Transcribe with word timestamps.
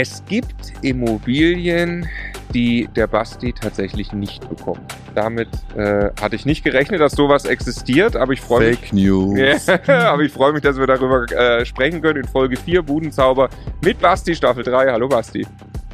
Es 0.00 0.22
gibt 0.26 0.72
Immobilien, 0.82 2.08
die 2.54 2.88
der 2.94 3.08
Basti 3.08 3.52
tatsächlich 3.52 4.12
nicht 4.12 4.48
bekommt. 4.48 4.94
Damit 5.16 5.48
äh, 5.76 6.10
hatte 6.20 6.36
ich 6.36 6.46
nicht 6.46 6.62
gerechnet, 6.62 7.00
dass 7.00 7.14
sowas 7.14 7.44
existiert, 7.46 8.14
aber 8.14 8.32
ich 8.32 8.40
freue 8.40 8.70
mich. 8.70 8.78
Fake 8.78 8.92
News. 8.92 9.66
Ja, 9.66 10.12
aber 10.12 10.22
ich 10.22 10.30
freue 10.30 10.52
mich, 10.52 10.62
dass 10.62 10.78
wir 10.78 10.86
darüber 10.86 11.24
äh, 11.32 11.66
sprechen 11.66 12.00
können 12.00 12.22
in 12.22 12.28
Folge 12.28 12.56
4 12.56 12.82
Budenzauber 12.82 13.50
mit 13.82 13.98
Basti, 13.98 14.36
Staffel 14.36 14.62
3. 14.62 14.92
Hallo 14.92 15.08
Basti. 15.08 15.44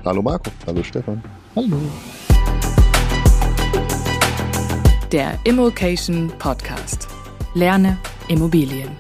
Hallo 0.05 0.21
Marco. 0.21 0.51
Hallo 0.67 0.83
Stefan. 0.83 1.23
Hallo. 1.57 1.79
Der 5.13 5.33
Immokation 5.45 6.31
Podcast. 6.39 7.09
Lerne 7.55 7.97
Immobilien. 8.29 8.91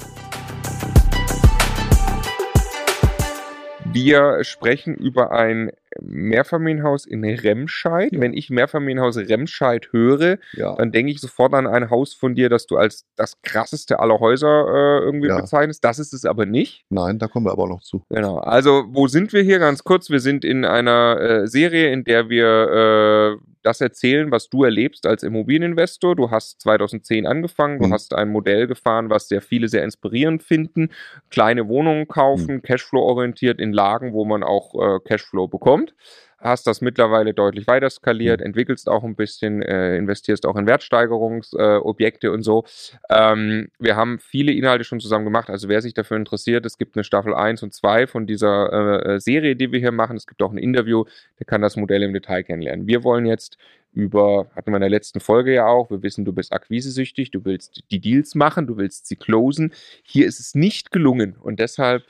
Wir 3.95 4.45
sprechen 4.45 4.95
über 4.97 5.31
ein 5.33 5.71
Mehrfamilienhaus 6.01 7.07
in 7.07 7.25
Remscheid. 7.25 8.11
Wenn 8.13 8.33
ich 8.35 8.51
Mehrfamilienhaus 8.51 9.17
Remscheid 9.17 9.89
höre, 9.93 10.39
Ja. 10.53 10.75
dann 10.77 10.93
denke 10.93 11.13
ich 11.13 11.21
sofort 11.21 11.55
an 11.55 11.67
ein 11.67 11.91
Haus 11.91 12.15
von 12.15 12.35
dir, 12.35 12.49
das 12.49 12.67
du 12.67 12.77
als 12.77 13.07
das 13.17 13.41
krasseste 13.43 14.01
aller 14.01 14.19
Häuser 14.21 14.67
äh, 14.69 15.05
irgendwie 15.05 15.29
Ja. 15.29 15.41
bezeichnest. 15.41 15.85
Das 15.85 15.99
ist 15.99 16.13
es 16.13 16.25
aber 16.25 16.47
nicht. 16.47 16.85
Nein, 16.91 17.19
da 17.19 17.29
kommen 17.29 17.47
wir 17.47 17.53
aber 17.53 17.65
auch 17.65 17.69
noch 17.69 17.83
zu. 17.83 18.03
Genau. 18.11 18.39
Also, 18.39 18.85
wo 18.89 19.07
sind 19.07 19.33
wir 19.33 19.43
hier? 19.43 19.59
Ganz 19.59 19.85
kurz. 19.85 20.11
Wir 20.11 20.21
sind 20.21 20.45
in 20.45 20.65
einer 20.65 21.21
äh, 21.21 21.47
Serie, 21.47 21.93
in 21.93 22.05
der 22.05 22.29
wir 22.29 23.39
äh, 23.41 23.45
das 23.65 23.81
erzählen, 23.81 24.31
was 24.31 24.49
du 24.51 24.65
erlebst 24.65 25.07
als 25.07 25.23
Immobilieninvestor. 25.23 26.15
Du 26.17 26.31
hast 26.31 26.61
2010 26.61 27.27
angefangen, 27.27 27.79
du 27.79 27.87
Mhm. 27.87 27.93
hast 27.93 28.15
ein 28.15 28.29
Modell 28.31 28.67
gefahren, 28.67 29.11
was 29.11 29.29
sehr 29.29 29.41
viele 29.43 29.69
sehr 29.69 29.85
inspirierend 29.85 30.43
finden. 30.43 30.91
Kleine 31.31 31.69
Wohnungen 31.69 32.07
kaufen, 32.09 32.63
Cashflow-orientiert 32.63 33.61
in 33.61 33.73
Lagen, 33.73 34.13
wo 34.13 34.25
man 34.25 34.43
auch 34.43 34.75
äh, 34.75 35.01
Cashflow 35.05 35.49
bekommt. 35.49 35.95
Hast 36.45 36.67
das 36.67 36.83
mittlerweile 36.83 37.33
deutlich 37.33 37.67
weiter 37.67 37.89
skaliert, 37.89 38.43
entwickelst 38.43 38.87
auch 38.87 39.03
ein 39.03 39.17
bisschen, 39.17 39.63
äh, 39.63 39.97
investierst 39.97 40.45
auch 40.45 40.57
in 40.57 40.67
Wertsteigerungsobjekte 40.67 42.27
äh, 42.27 42.31
und 42.31 42.43
so. 42.43 42.67
Ähm, 43.09 43.69
wir 43.79 43.97
haben 43.97 44.19
viele 44.19 44.53
Inhalte 44.53 44.85
schon 44.85 45.01
zusammen 45.01 45.25
gemacht. 45.25 45.49
Also 45.49 45.71
wer 45.71 45.81
sich 45.81 45.95
dafür 45.95 46.19
interessiert, 46.19 46.67
es 46.67 46.77
gibt 46.77 46.97
eine 46.97 47.05
Staffel 47.05 47.33
1 47.35 47.63
und 47.63 47.73
2 47.73 48.07
von 48.07 48.27
dieser 48.27 49.07
äh, 49.07 49.21
Serie, 49.21 49.57
die 49.57 49.73
wir 49.73 49.81
hier 49.81 49.91
machen. 49.91 50.19
Es 50.19 50.27
gibt 50.27 50.43
auch 50.43 50.53
ein 50.53 50.59
Interview, 50.59 51.05
der 51.39 51.47
kann 51.47 51.63
das 51.63 51.77
Modell 51.77 52.03
im 52.03 52.13
Detail 52.13 52.43
kennenlernen. 52.43 52.87
Wir 52.87 53.05
wollen 53.05 53.25
jetzt 53.25 53.57
über, 53.95 54.51
hatten 54.55 54.71
wir 54.71 54.77
in 54.77 54.83
der 54.83 54.91
letzten 54.91 55.21
Folge 55.21 55.55
ja 55.55 55.67
auch, 55.67 55.91
wir 55.91 56.03
wissen, 56.03 56.27
du 56.27 56.35
bist 56.35 56.53
akquisesüchtig, 56.53 57.31
du 57.31 57.43
willst 57.47 57.85
die 57.91 58.01
Deals 58.01 58.35
machen, 58.35 58.67
du 58.67 58.77
willst 58.77 59.07
sie 59.07 59.17
closen. 59.17 59.73
Hier 60.03 60.27
ist 60.27 60.41
es 60.41 60.55
nicht 60.55 60.93
gelungen 60.93 61.37
und 61.41 61.59
deshalb 61.59 62.05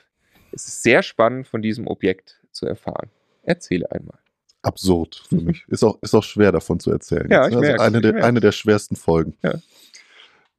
ist 0.51 0.67
es 0.67 0.83
sehr 0.83 1.03
spannend, 1.03 1.47
von 1.47 1.61
diesem 1.61 1.87
Objekt 1.87 2.41
zu 2.51 2.65
erfahren. 2.65 3.09
Erzähle 3.43 3.89
einmal. 3.91 4.24
Absurd 4.65 5.23
für 5.29 5.35
mich. 5.35 5.63
Ist 5.67 5.83
auch, 5.83 5.97
ist 6.01 6.13
auch 6.15 6.23
schwer 6.23 6.51
davon 6.51 6.79
zu 6.79 6.91
erzählen. 6.91 7.29
Ja, 7.29 7.47
ich 7.47 7.53
ne? 7.53 7.61
merk's, 7.61 7.81
eine, 7.81 7.97
ich 7.97 8.01
der, 8.01 8.13
merk's. 8.13 8.27
eine 8.27 8.39
der 8.39 8.51
schwersten 8.51 8.95
Folgen. 8.95 9.37
Ja. 9.43 9.53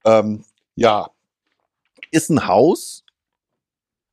Ähm, 0.05 0.45
ja. 0.77 1.11
Ist 2.11 2.31
ein 2.31 2.47
Haus 2.47 3.05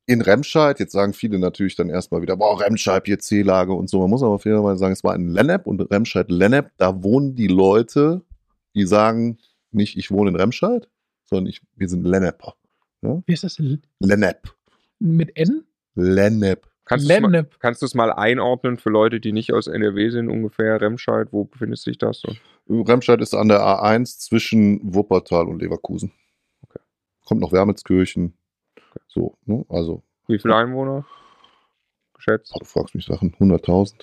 in 0.05 0.21
Remscheid. 0.21 0.79
Jetzt 0.79 0.93
sagen 0.93 1.13
viele 1.13 1.39
natürlich 1.39 1.75
dann 1.75 1.89
erstmal 1.89 2.21
wieder, 2.21 2.35
boah, 2.35 2.59
Remscheid, 2.59 3.03
hier 3.05 3.19
C-Lage 3.19 3.73
und 3.73 3.89
so. 3.89 4.01
Man 4.01 4.09
muss 4.09 4.23
aber 4.23 4.39
fairerweise 4.39 4.79
sagen, 4.79 4.93
es 4.93 5.03
war 5.03 5.15
in 5.15 5.29
Lennep 5.29 5.67
und 5.67 5.79
Remscheid-Lennep, 5.79 6.71
da 6.77 7.03
wohnen 7.03 7.35
die 7.35 7.47
Leute, 7.47 8.21
die 8.75 8.85
sagen 8.85 9.37
nicht, 9.71 9.97
ich 9.97 10.11
wohne 10.11 10.31
in 10.31 10.35
Remscheid, 10.35 10.89
sondern 11.25 11.47
ich, 11.47 11.61
wir 11.75 11.87
sind 11.87 12.03
Lenneper. 12.03 12.55
Wie 13.01 13.33
ist 13.33 13.43
das? 13.43 13.59
L- 13.59 13.81
Lennep. 13.99 14.53
Mit 14.99 15.37
N? 15.37 15.63
Lennep. 15.95 16.67
Kannst 16.85 17.09
du 17.09 17.85
es 17.85 17.93
mal, 17.95 18.07
mal 18.07 18.13
einordnen 18.13 18.77
für 18.77 18.89
Leute, 18.89 19.19
die 19.19 19.31
nicht 19.31 19.53
aus 19.53 19.67
NRW 19.67 20.09
sind, 20.09 20.29
ungefähr 20.29 20.81
Remscheid? 20.81 21.29
Wo 21.31 21.45
befindet 21.45 21.79
sich 21.79 21.97
das? 21.97 22.21
So? 22.21 22.33
Remscheid 22.67 23.21
ist 23.21 23.33
an 23.33 23.47
der 23.47 23.61
A1 23.61 24.19
zwischen 24.19 24.81
Wuppertal 24.83 25.47
und 25.47 25.61
Leverkusen. 25.61 26.11
Okay. 26.63 26.79
Kommt 27.25 27.41
noch 27.41 27.51
Wermelskirchen. 27.51 28.33
So, 29.07 29.37
ne? 29.45 29.65
also, 29.69 30.03
Wie 30.27 30.39
viele 30.39 30.55
Einwohner? 30.55 31.05
Geschätzt. 32.13 32.51
boah, 32.53 32.59
du 32.59 32.65
fragst 32.65 32.95
mich 32.95 33.05
Sachen, 33.05 33.33
100.000. 33.35 33.95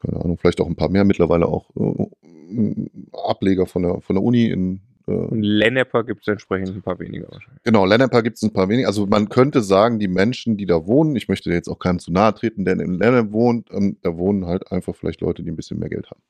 Keine 0.00 0.20
Ahnung, 0.22 0.38
vielleicht 0.38 0.60
auch 0.60 0.66
ein 0.66 0.76
paar 0.76 0.88
mehr. 0.88 1.04
Mittlerweile 1.04 1.46
auch 1.46 1.70
äh, 1.76 2.88
Ableger 3.12 3.66
von 3.66 3.82
der, 3.82 4.00
von 4.00 4.16
der 4.16 4.22
Uni 4.22 4.46
in. 4.46 4.80
Und 5.16 5.42
Lenneper 5.42 6.04
gibt 6.04 6.22
es 6.22 6.28
entsprechend 6.28 6.74
ein 6.74 6.82
paar 6.82 6.98
weniger 6.98 7.28
wahrscheinlich. 7.30 7.62
genau, 7.62 7.84
Lenneper 7.86 8.22
gibt 8.22 8.36
es 8.36 8.42
ein 8.42 8.52
paar 8.52 8.68
wenige. 8.68 8.86
Also 8.88 9.06
man 9.06 9.28
könnte 9.28 9.62
sagen, 9.62 9.98
die 9.98 10.08
Menschen, 10.08 10.56
die 10.56 10.66
da 10.66 10.86
wohnen, 10.86 11.16
ich 11.16 11.28
möchte 11.28 11.50
jetzt 11.50 11.68
auch 11.68 11.78
keinem 11.78 11.98
zu 11.98 12.12
nahe 12.12 12.34
treten, 12.34 12.64
der 12.64 12.78
in 12.80 12.98
Lennep 12.98 13.32
wohnt, 13.32 13.68
ähm, 13.72 13.96
da 14.02 14.16
wohnen 14.16 14.46
halt 14.46 14.70
einfach 14.72 14.94
vielleicht 14.94 15.20
Leute, 15.20 15.42
die 15.42 15.50
ein 15.50 15.56
bisschen 15.56 15.78
mehr 15.78 15.88
Geld 15.90 16.10
haben. 16.10 16.20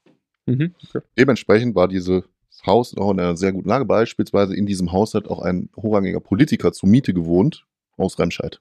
Mhm. 0.46 0.74
Okay. 0.88 1.04
Dementsprechend 1.18 1.74
war 1.74 1.88
dieses 1.88 2.24
Haus 2.66 2.96
auch 2.96 3.10
in 3.12 3.20
einer 3.20 3.36
sehr 3.36 3.52
guten 3.52 3.68
Lage. 3.68 3.84
Beispielsweise 3.84 4.54
in 4.54 4.66
diesem 4.66 4.92
Haus 4.92 5.14
hat 5.14 5.28
auch 5.28 5.40
ein 5.40 5.68
hochrangiger 5.76 6.20
Politiker 6.20 6.72
zur 6.72 6.88
Miete 6.88 7.14
gewohnt 7.14 7.64
aus 7.96 8.18
Remscheid. 8.18 8.60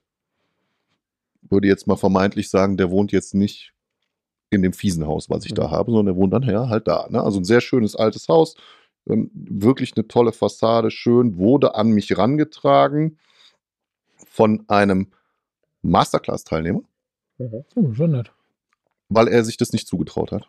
Würde 1.42 1.68
jetzt 1.68 1.86
mal 1.86 1.96
vermeintlich 1.96 2.50
sagen, 2.50 2.76
der 2.76 2.90
wohnt 2.90 3.12
jetzt 3.12 3.34
nicht 3.34 3.72
in 4.50 4.62
dem 4.62 4.72
fiesen 4.72 5.06
Haus, 5.06 5.30
was 5.30 5.46
ich 5.46 5.54
da 5.54 5.68
Mhm. 5.68 5.70
habe, 5.70 5.90
sondern 5.92 6.14
der 6.14 6.20
wohnt 6.20 6.32
dann 6.32 6.42
ja 6.42 6.68
halt 6.68 6.88
da. 6.88 7.06
Ne? 7.08 7.22
Also 7.22 7.38
ein 7.40 7.44
sehr 7.44 7.60
schönes 7.60 7.94
altes 7.96 8.28
Haus, 8.28 8.56
ähm, 9.08 9.30
wirklich 9.34 9.92
eine 9.96 10.06
tolle 10.08 10.32
Fassade, 10.32 10.90
schön, 10.90 11.36
wurde 11.36 11.74
an 11.74 11.90
mich 11.90 12.16
rangetragen 12.18 13.18
von 14.26 14.64
einem 14.68 15.12
Masterclass-Teilnehmer 15.82 16.82
Oh, 17.74 17.92
schon 17.94 18.10
nett. 18.12 18.32
weil 19.08 19.28
er 19.28 19.44
sich 19.44 19.56
das 19.56 19.72
nicht 19.72 19.88
zugetraut 19.88 20.30
hat. 20.32 20.46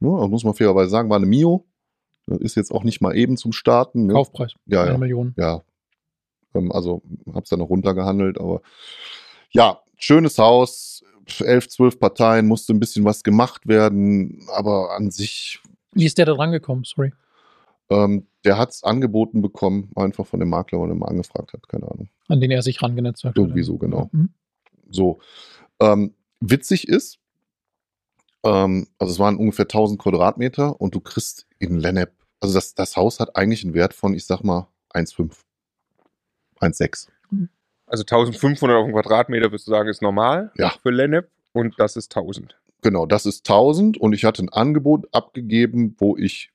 Ja, 0.00 0.10
also 0.10 0.28
muss 0.28 0.44
man 0.44 0.54
fairerweise 0.54 0.90
sagen, 0.90 1.10
war 1.10 1.16
eine 1.16 1.26
Mio. 1.26 1.66
Das 2.26 2.38
ist 2.40 2.54
jetzt 2.54 2.70
auch 2.70 2.84
nicht 2.84 3.00
mal 3.00 3.16
eben 3.16 3.36
zum 3.36 3.52
Starten. 3.52 4.06
Ne? 4.06 4.12
Kaufpreis. 4.12 4.54
Ja, 4.66 4.82
Eine 4.82 4.92
ja. 4.92 4.98
Million. 4.98 5.34
Ja. 5.36 5.62
Ähm, 6.54 6.70
also 6.70 7.02
hab's 7.34 7.50
dann 7.50 7.58
noch 7.58 7.68
runtergehandelt, 7.70 8.38
aber 8.38 8.62
ja, 9.50 9.80
schönes 9.96 10.38
Haus, 10.38 11.02
elf, 11.40 11.68
zwölf 11.68 11.98
Parteien, 11.98 12.46
musste 12.46 12.72
ein 12.72 12.78
bisschen 12.80 13.04
was 13.04 13.24
gemacht 13.24 13.66
werden, 13.66 14.46
aber 14.52 14.94
an 14.94 15.10
sich, 15.10 15.60
Wie 15.92 16.04
ist 16.06 16.18
der 16.18 16.26
da 16.26 16.34
rangekommen? 16.34 16.84
Sorry. 16.84 17.12
Ähm, 17.90 18.26
der 18.44 18.58
hat's 18.58 18.82
angeboten 18.84 19.42
bekommen, 19.42 19.90
einfach 19.96 20.26
von 20.26 20.40
dem 20.40 20.48
Makler, 20.50 20.80
weil 20.80 20.90
er 20.90 20.94
mal 20.94 21.08
angefragt 21.08 21.52
hat, 21.52 21.68
keine 21.68 21.90
Ahnung. 21.90 22.08
An 22.28 22.40
den 22.40 22.50
er 22.50 22.62
sich 22.62 22.82
rangenetzwerkt 22.82 23.36
hat. 23.36 23.42
Irgendwie 23.42 23.62
so, 23.62 23.76
genau. 23.78 24.08
Mhm. 24.12 24.30
So. 24.90 25.18
Ähm, 25.80 26.14
witzig 26.40 26.88
ist, 26.88 27.18
ähm, 28.44 28.86
also 28.98 29.12
es 29.12 29.18
waren 29.18 29.36
ungefähr 29.36 29.64
1000 29.66 30.00
Quadratmeter 30.00 30.80
und 30.80 30.94
du 30.94 31.00
kriegst 31.00 31.46
in 31.58 31.76
Lennep, 31.78 32.12
also 32.40 32.54
das, 32.54 32.74
das 32.74 32.96
Haus 32.96 33.18
hat 33.20 33.36
eigentlich 33.36 33.64
einen 33.64 33.74
Wert 33.74 33.94
von, 33.94 34.14
ich 34.14 34.24
sag 34.26 34.42
mal, 34.42 34.68
1,5, 34.94 35.32
1,6. 36.60 37.08
Also 37.86 38.02
1500 38.02 38.76
auf 38.78 38.86
dem 38.86 38.92
Quadratmeter, 38.94 39.46
würdest 39.46 39.66
du 39.68 39.70
sagen, 39.70 39.88
ist 39.88 40.02
normal 40.02 40.50
Ja. 40.56 40.72
für 40.82 40.90
Lennep 40.90 41.30
und 41.52 41.74
das 41.78 41.96
ist 41.96 42.14
1000. 42.16 42.58
Genau, 42.82 43.06
das 43.06 43.26
ist 43.26 43.48
1000 43.48 43.96
und 43.98 44.12
ich 44.12 44.24
hatte 44.24 44.42
ein 44.42 44.48
Angebot 44.48 45.08
abgegeben, 45.12 45.94
wo 45.98 46.16
ich 46.16 46.50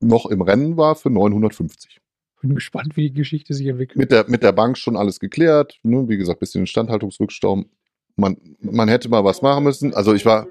noch 0.00 0.26
im 0.26 0.40
Rennen 0.40 0.76
war 0.76 0.96
für 0.96 1.10
950. 1.10 2.00
Bin 2.42 2.54
gespannt, 2.54 2.96
wie 2.96 3.10
die 3.10 3.14
Geschichte 3.14 3.54
sich 3.54 3.66
entwickelt. 3.66 3.98
Mit 3.98 4.10
der, 4.10 4.28
mit 4.28 4.42
der 4.42 4.52
Bank 4.52 4.76
schon 4.76 4.96
alles 4.96 5.20
geklärt, 5.20 5.78
ne? 5.82 6.08
wie 6.08 6.16
gesagt, 6.16 6.40
bisschen 6.40 6.62
Instandhaltungsrückstau. 6.62 7.64
Man, 8.16 8.36
man 8.60 8.88
hätte 8.88 9.08
mal 9.08 9.24
was 9.24 9.42
machen 9.42 9.64
müssen. 9.64 9.94
Also 9.94 10.14
ich 10.14 10.24
war, 10.26 10.46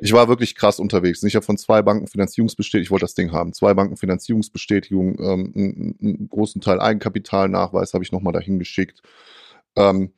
ich 0.00 0.12
war 0.12 0.28
wirklich 0.28 0.54
krass 0.54 0.78
unterwegs. 0.78 1.22
Ich 1.22 1.34
habe 1.34 1.44
von 1.44 1.58
zwei 1.58 1.82
Banken 1.82 2.06
Finanzierungsbestätigung, 2.06 2.84
ich 2.84 2.90
wollte 2.90 3.04
das 3.04 3.14
Ding 3.14 3.32
haben, 3.32 3.52
zwei 3.52 3.74
Banken 3.74 3.96
Finanzierungsbestätigung, 3.96 5.18
ähm, 5.18 5.52
einen, 5.54 5.98
einen 6.00 6.28
großen 6.28 6.60
Teil 6.60 6.80
Eigenkapitalnachweis 6.80 7.94
habe 7.94 8.04
ich 8.04 8.12
nochmal 8.12 8.32
dahin 8.32 8.58
geschickt. 8.58 9.02
Ähm, 9.76 10.12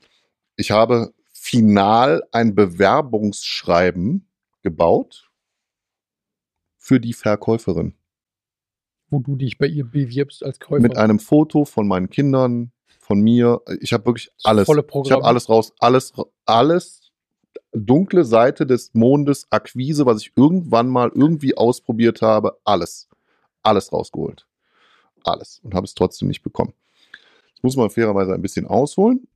ich 0.56 0.70
habe 0.70 1.12
final 1.32 2.22
ein 2.32 2.54
Bewerbungsschreiben 2.54 4.28
gebaut 4.62 5.30
für 6.76 7.00
die 7.00 7.12
Verkäuferin. 7.12 7.94
Wo 9.10 9.20
du 9.20 9.36
dich 9.36 9.58
bei 9.58 9.66
ihr 9.66 9.84
bewirbst 9.84 10.42
als 10.44 10.58
Käufer. 10.58 10.82
Mit 10.82 10.96
einem 10.96 11.18
Foto 11.18 11.64
von 11.64 11.86
meinen 11.86 12.10
Kindern, 12.10 12.72
von 12.98 13.20
mir. 13.20 13.60
Ich 13.80 13.92
habe 13.92 14.06
wirklich 14.06 14.30
alles. 14.42 14.66
Volle 14.66 14.80
Ich 14.80 14.86
Programm. 14.86 15.18
habe 15.18 15.24
alles 15.26 15.48
raus, 15.48 15.72
alles, 15.78 16.12
alles 16.44 17.06
dunkle 17.72 18.24
Seite 18.24 18.66
des 18.66 18.94
Mondes, 18.94 19.46
Akquise, 19.50 20.06
was 20.06 20.22
ich 20.22 20.32
irgendwann 20.36 20.88
mal 20.88 21.10
irgendwie 21.14 21.56
ausprobiert 21.56 22.22
habe, 22.22 22.58
alles, 22.64 23.08
alles 23.62 23.92
rausgeholt. 23.92 24.46
Alles. 25.24 25.60
Und 25.62 25.74
habe 25.74 25.84
es 25.84 25.94
trotzdem 25.94 26.28
nicht 26.28 26.42
bekommen. 26.42 26.72
Das 27.54 27.62
muss 27.62 27.76
man 27.76 27.90
fairerweise 27.90 28.32
ein 28.34 28.42
bisschen 28.42 28.66
ausholen. 28.66 29.26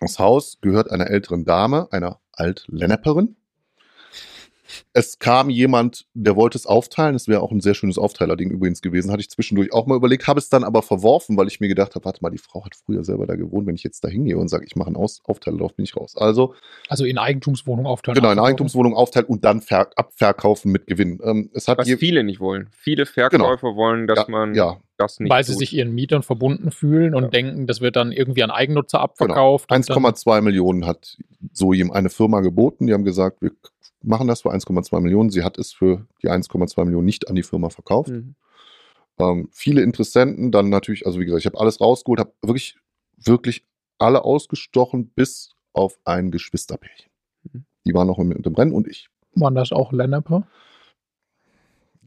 Das 0.00 0.18
Haus 0.18 0.58
gehört 0.60 0.90
einer 0.90 1.10
älteren 1.10 1.44
Dame, 1.44 1.88
einer 1.92 2.20
Alt-Lenneperin. 2.32 3.36
Es 4.92 5.18
kam 5.18 5.50
jemand, 5.50 6.06
der 6.14 6.36
wollte 6.36 6.58
es 6.58 6.66
aufteilen. 6.66 7.14
Es 7.14 7.28
wäre 7.28 7.40
auch 7.42 7.50
ein 7.52 7.60
sehr 7.60 7.74
schönes 7.74 7.98
Aufteilerding 7.98 8.50
übrigens 8.50 8.82
gewesen. 8.82 9.10
Hatte 9.10 9.20
ich 9.20 9.30
zwischendurch 9.30 9.72
auch 9.72 9.86
mal 9.86 9.96
überlegt, 9.96 10.26
habe 10.26 10.38
es 10.38 10.48
dann 10.48 10.64
aber 10.64 10.82
verworfen, 10.82 11.36
weil 11.36 11.48
ich 11.48 11.60
mir 11.60 11.68
gedacht 11.68 11.94
habe, 11.94 12.04
warte 12.04 12.20
mal, 12.22 12.30
die 12.30 12.38
Frau 12.38 12.64
hat 12.64 12.74
früher 12.76 13.04
selber 13.04 13.26
da 13.26 13.36
gewohnt. 13.36 13.66
Wenn 13.66 13.74
ich 13.74 13.82
jetzt 13.84 14.04
da 14.04 14.08
hingehe 14.08 14.36
und 14.38 14.48
sage, 14.48 14.64
ich 14.66 14.76
mache 14.76 14.88
einen 14.88 14.96
Aus 14.96 15.20
Aufteiler 15.24 15.58
drauf, 15.58 15.74
bin 15.74 15.84
ich 15.84 15.96
raus. 15.96 16.16
Also 16.16 16.54
Also 16.88 17.04
in 17.04 17.18
Eigentumswohnung 17.18 17.86
aufteilen. 17.86 18.14
genau, 18.16 18.28
abverkaufen. 18.28 18.48
Eigentumswohnung 18.48 18.94
aufteilen 18.94 19.26
und 19.28 19.44
dann 19.44 19.60
ver 19.60 19.90
abverkaufen 19.96 20.72
mit 20.72 20.86
Gewinn. 20.86 21.20
Ähm, 21.22 21.50
es 21.54 21.68
hat 21.68 21.78
Was 21.78 21.88
viele 21.90 22.24
nicht 22.24 22.40
wollen. 22.40 22.68
Viele 22.72 23.06
Verkäufer 23.06 23.76
wollen, 23.76 24.06
dass 24.06 24.20
Ja, 24.20 24.24
man 24.28 24.54
ja. 24.54 24.76
das 24.96 25.18
nicht 25.20 25.30
Weil 25.30 25.44
sie 25.44 25.52
tut. 25.52 25.60
sich 25.60 25.72
ihren 25.74 25.92
Mietern 25.94 26.22
verbunden 26.22 26.70
fühlen 26.70 27.14
und 27.14 27.24
Ja. 27.24 27.28
denken, 27.30 27.66
das 27.66 27.80
wird 27.80 27.96
dann 27.96 28.12
irgendwie 28.12 28.42
an 28.42 28.50
Eigennutzer 28.50 29.00
abverkauft. 29.00 29.70
und 29.70 29.88
dann- 29.88 29.96
1,2 29.96 30.40
Millionen 30.42 30.86
hat 30.86 31.16
so 31.52 31.72
ihm 31.72 31.90
eine 31.90 32.10
Firma 32.10 32.40
geboten. 32.40 32.86
Die 32.86 32.92
haben 32.92 33.04
gesagt, 33.04 33.40
wir 33.42 33.52
machen 34.02 34.28
das 34.28 34.42
für 34.42 34.50
1,2 34.52 35.00
Millionen. 35.00 35.30
Sie 35.30 35.42
hat 35.42 35.58
es 35.58 35.72
für 35.72 36.06
die 36.22 36.28
1,2 36.30 36.84
Millionen 36.84 37.04
nicht 37.06 37.28
an 37.28 37.34
die 37.34 37.42
Firma 37.42 37.68
verkauft. 37.70 38.10
Mhm. 38.10 38.34
Ähm, 39.18 39.48
viele 39.52 39.82
Interessenten, 39.82 40.50
dann 40.50 40.68
natürlich, 40.70 41.06
also 41.06 41.20
wie 41.20 41.24
gesagt, 41.26 41.40
ich 41.40 41.46
habe 41.46 41.58
alles 41.60 41.80
rausgeholt, 41.80 42.20
habe 42.20 42.32
wirklich, 42.42 42.76
wirklich 43.16 43.66
alle 43.98 44.24
ausgestochen, 44.24 45.08
bis 45.10 45.54
auf 45.72 45.98
ein 46.04 46.30
Geschwisterpärchen. 46.30 47.10
Mhm. 47.52 47.64
Die 47.86 47.94
waren 47.94 48.06
noch 48.06 48.18
mit 48.18 48.44
dem 48.46 48.54
Rennen 48.54 48.72
und 48.72 48.88
ich. 48.88 49.10
Waren 49.34 49.54
das 49.54 49.72
auch 49.72 49.92
Lenneper? 49.92 50.46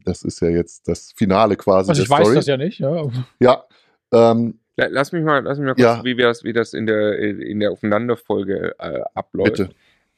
Das 0.04 0.22
ist 0.22 0.40
ja 0.40 0.48
jetzt 0.48 0.86
das 0.88 1.12
Finale 1.12 1.56
quasi 1.56 1.90
Also 1.90 2.00
der 2.02 2.04
ich 2.04 2.10
weiß 2.10 2.20
Story. 2.26 2.34
das 2.36 2.46
ja 2.46 2.56
nicht. 2.56 2.78
Ja. 2.80 3.10
Ja, 3.40 3.64
ähm, 4.12 4.58
La- 4.76 4.88
Lass 4.88 5.12
mich 5.12 5.22
mal, 5.24 5.42
lass 5.44 5.56
mich 5.58 5.66
mal 5.66 5.74
kurz, 5.74 5.82
Ja. 5.84 6.04
wie, 6.04 6.16
wir 6.16 6.26
das, 6.26 6.42
wie 6.44 6.52
das 6.52 6.74
in 6.74 6.86
der, 6.86 7.18
in 7.18 7.60
der 7.60 7.70
Aufeinanderfolge 7.70 8.74
äh, 8.78 9.02
abläuft. 9.14 9.52
bitte. 9.56 9.70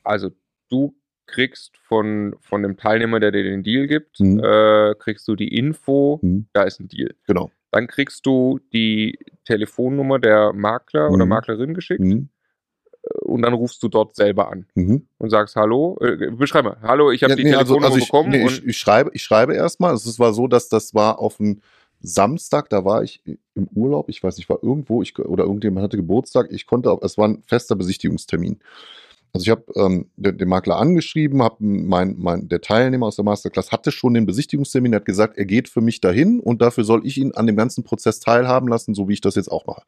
Also 0.02 0.30
du 0.70 0.94
kriegst 1.26 1.76
von, 1.78 2.34
von 2.40 2.62
dem 2.62 2.76
Teilnehmer, 2.76 3.20
der 3.20 3.32
dir 3.32 3.42
den 3.42 3.62
Deal 3.62 3.86
gibt, 3.86 4.20
Mhm. 4.20 4.40
äh, 4.42 4.94
kriegst 4.98 5.26
du 5.28 5.34
die 5.36 5.48
Info, 5.56 6.20
Mhm. 6.22 6.46
da 6.52 6.62
ist 6.62 6.80
ein 6.80 6.88
Deal. 6.88 7.14
Genau. 7.26 7.50
Dann 7.72 7.86
kriegst 7.88 8.24
du 8.26 8.60
die 8.72 9.18
Telefonnummer 9.44 10.18
der 10.18 10.52
Makler 10.52 11.10
oder 11.10 11.24
Mhm. 11.24 11.30
Maklerin 11.30 11.74
geschickt 11.74 12.00
Mhm. 12.00 12.28
und 13.22 13.42
dann 13.42 13.52
rufst 13.54 13.82
du 13.82 13.88
dort 13.88 14.14
selber 14.16 14.50
an 14.50 14.66
Mhm. 14.74 15.06
und 15.18 15.30
sagst 15.30 15.56
Hallo, 15.56 15.98
äh, 16.00 16.30
beschreib 16.30 16.64
mal, 16.64 16.78
Hallo, 16.82 17.10
ich 17.10 17.22
habe 17.22 17.32
Ja, 17.32 17.36
die 17.36 17.44
nee, 17.44 17.54
also, 17.54 17.74
Telefonnummer 17.74 17.86
also 17.86 17.98
ich, 17.98 18.06
bekommen 18.06 18.30
nee, 18.30 18.46
ich, 18.46 18.64
ich 18.64 18.78
schreibe, 18.78 19.10
ich 19.12 19.22
schreibe 19.22 19.54
erstmal. 19.54 19.90
Also 19.90 20.08
Es 20.08 20.18
war 20.18 20.32
so, 20.32 20.46
dass 20.46 20.68
das 20.68 20.94
war 20.94 21.18
auf 21.18 21.40
einen 21.40 21.60
Samstag, 22.00 22.68
da 22.70 22.84
war 22.84 23.02
ich 23.02 23.22
im 23.54 23.68
Urlaub, 23.74 24.08
ich 24.08 24.22
weiß 24.22 24.36
nicht, 24.36 24.48
war 24.48 24.58
irgendwo, 24.62 25.02
ich, 25.02 25.18
oder 25.18 25.44
irgendjemand 25.44 25.82
hatte 25.84 25.96
Geburtstag, 25.96 26.48
ich 26.50 26.66
konnte, 26.66 26.96
es 27.02 27.18
war 27.18 27.26
ein 27.28 27.42
fester 27.46 27.74
Besichtigungstermin. 27.74 28.60
Also 29.32 29.44
ich 29.44 29.50
habe 29.50 29.64
ähm, 29.76 30.10
den, 30.16 30.38
den 30.38 30.48
Makler 30.48 30.76
angeschrieben, 30.76 31.42
habe 31.42 31.56
mein, 31.60 32.16
mein, 32.18 32.48
der 32.48 32.60
Teilnehmer 32.60 33.06
aus 33.06 33.16
der 33.16 33.24
Masterclass 33.24 33.70
hatte 33.70 33.92
schon 33.92 34.14
den 34.14 34.26
Besichtigungstermin, 34.26 34.94
hat 34.94 35.04
gesagt, 35.04 35.36
er 35.36 35.44
geht 35.44 35.68
für 35.68 35.80
mich 35.80 36.00
dahin 36.00 36.40
und 36.40 36.62
dafür 36.62 36.84
soll 36.84 37.06
ich 37.06 37.18
ihn 37.18 37.32
an 37.32 37.46
dem 37.46 37.56
ganzen 37.56 37.84
Prozess 37.84 38.20
teilhaben 38.20 38.68
lassen, 38.68 38.94
so 38.94 39.08
wie 39.08 39.12
ich 39.12 39.20
das 39.20 39.34
jetzt 39.34 39.48
auch 39.52 39.66
mache. 39.66 39.82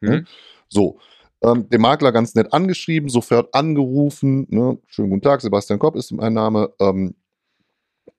okay. 0.00 0.10
Mhm. 0.20 0.26
So, 0.68 0.98
ähm, 1.42 1.68
den 1.68 1.80
Makler 1.80 2.12
ganz 2.12 2.34
nett 2.34 2.52
angeschrieben, 2.52 3.08
sofort 3.08 3.54
angerufen. 3.54 4.46
Ne? 4.50 4.78
Schönen 4.86 5.10
guten 5.10 5.22
Tag, 5.22 5.40
Sebastian 5.42 5.78
Kopp 5.78 5.96
ist 5.96 6.12
mein 6.12 6.32
Name. 6.32 6.72
Ähm, 6.80 7.14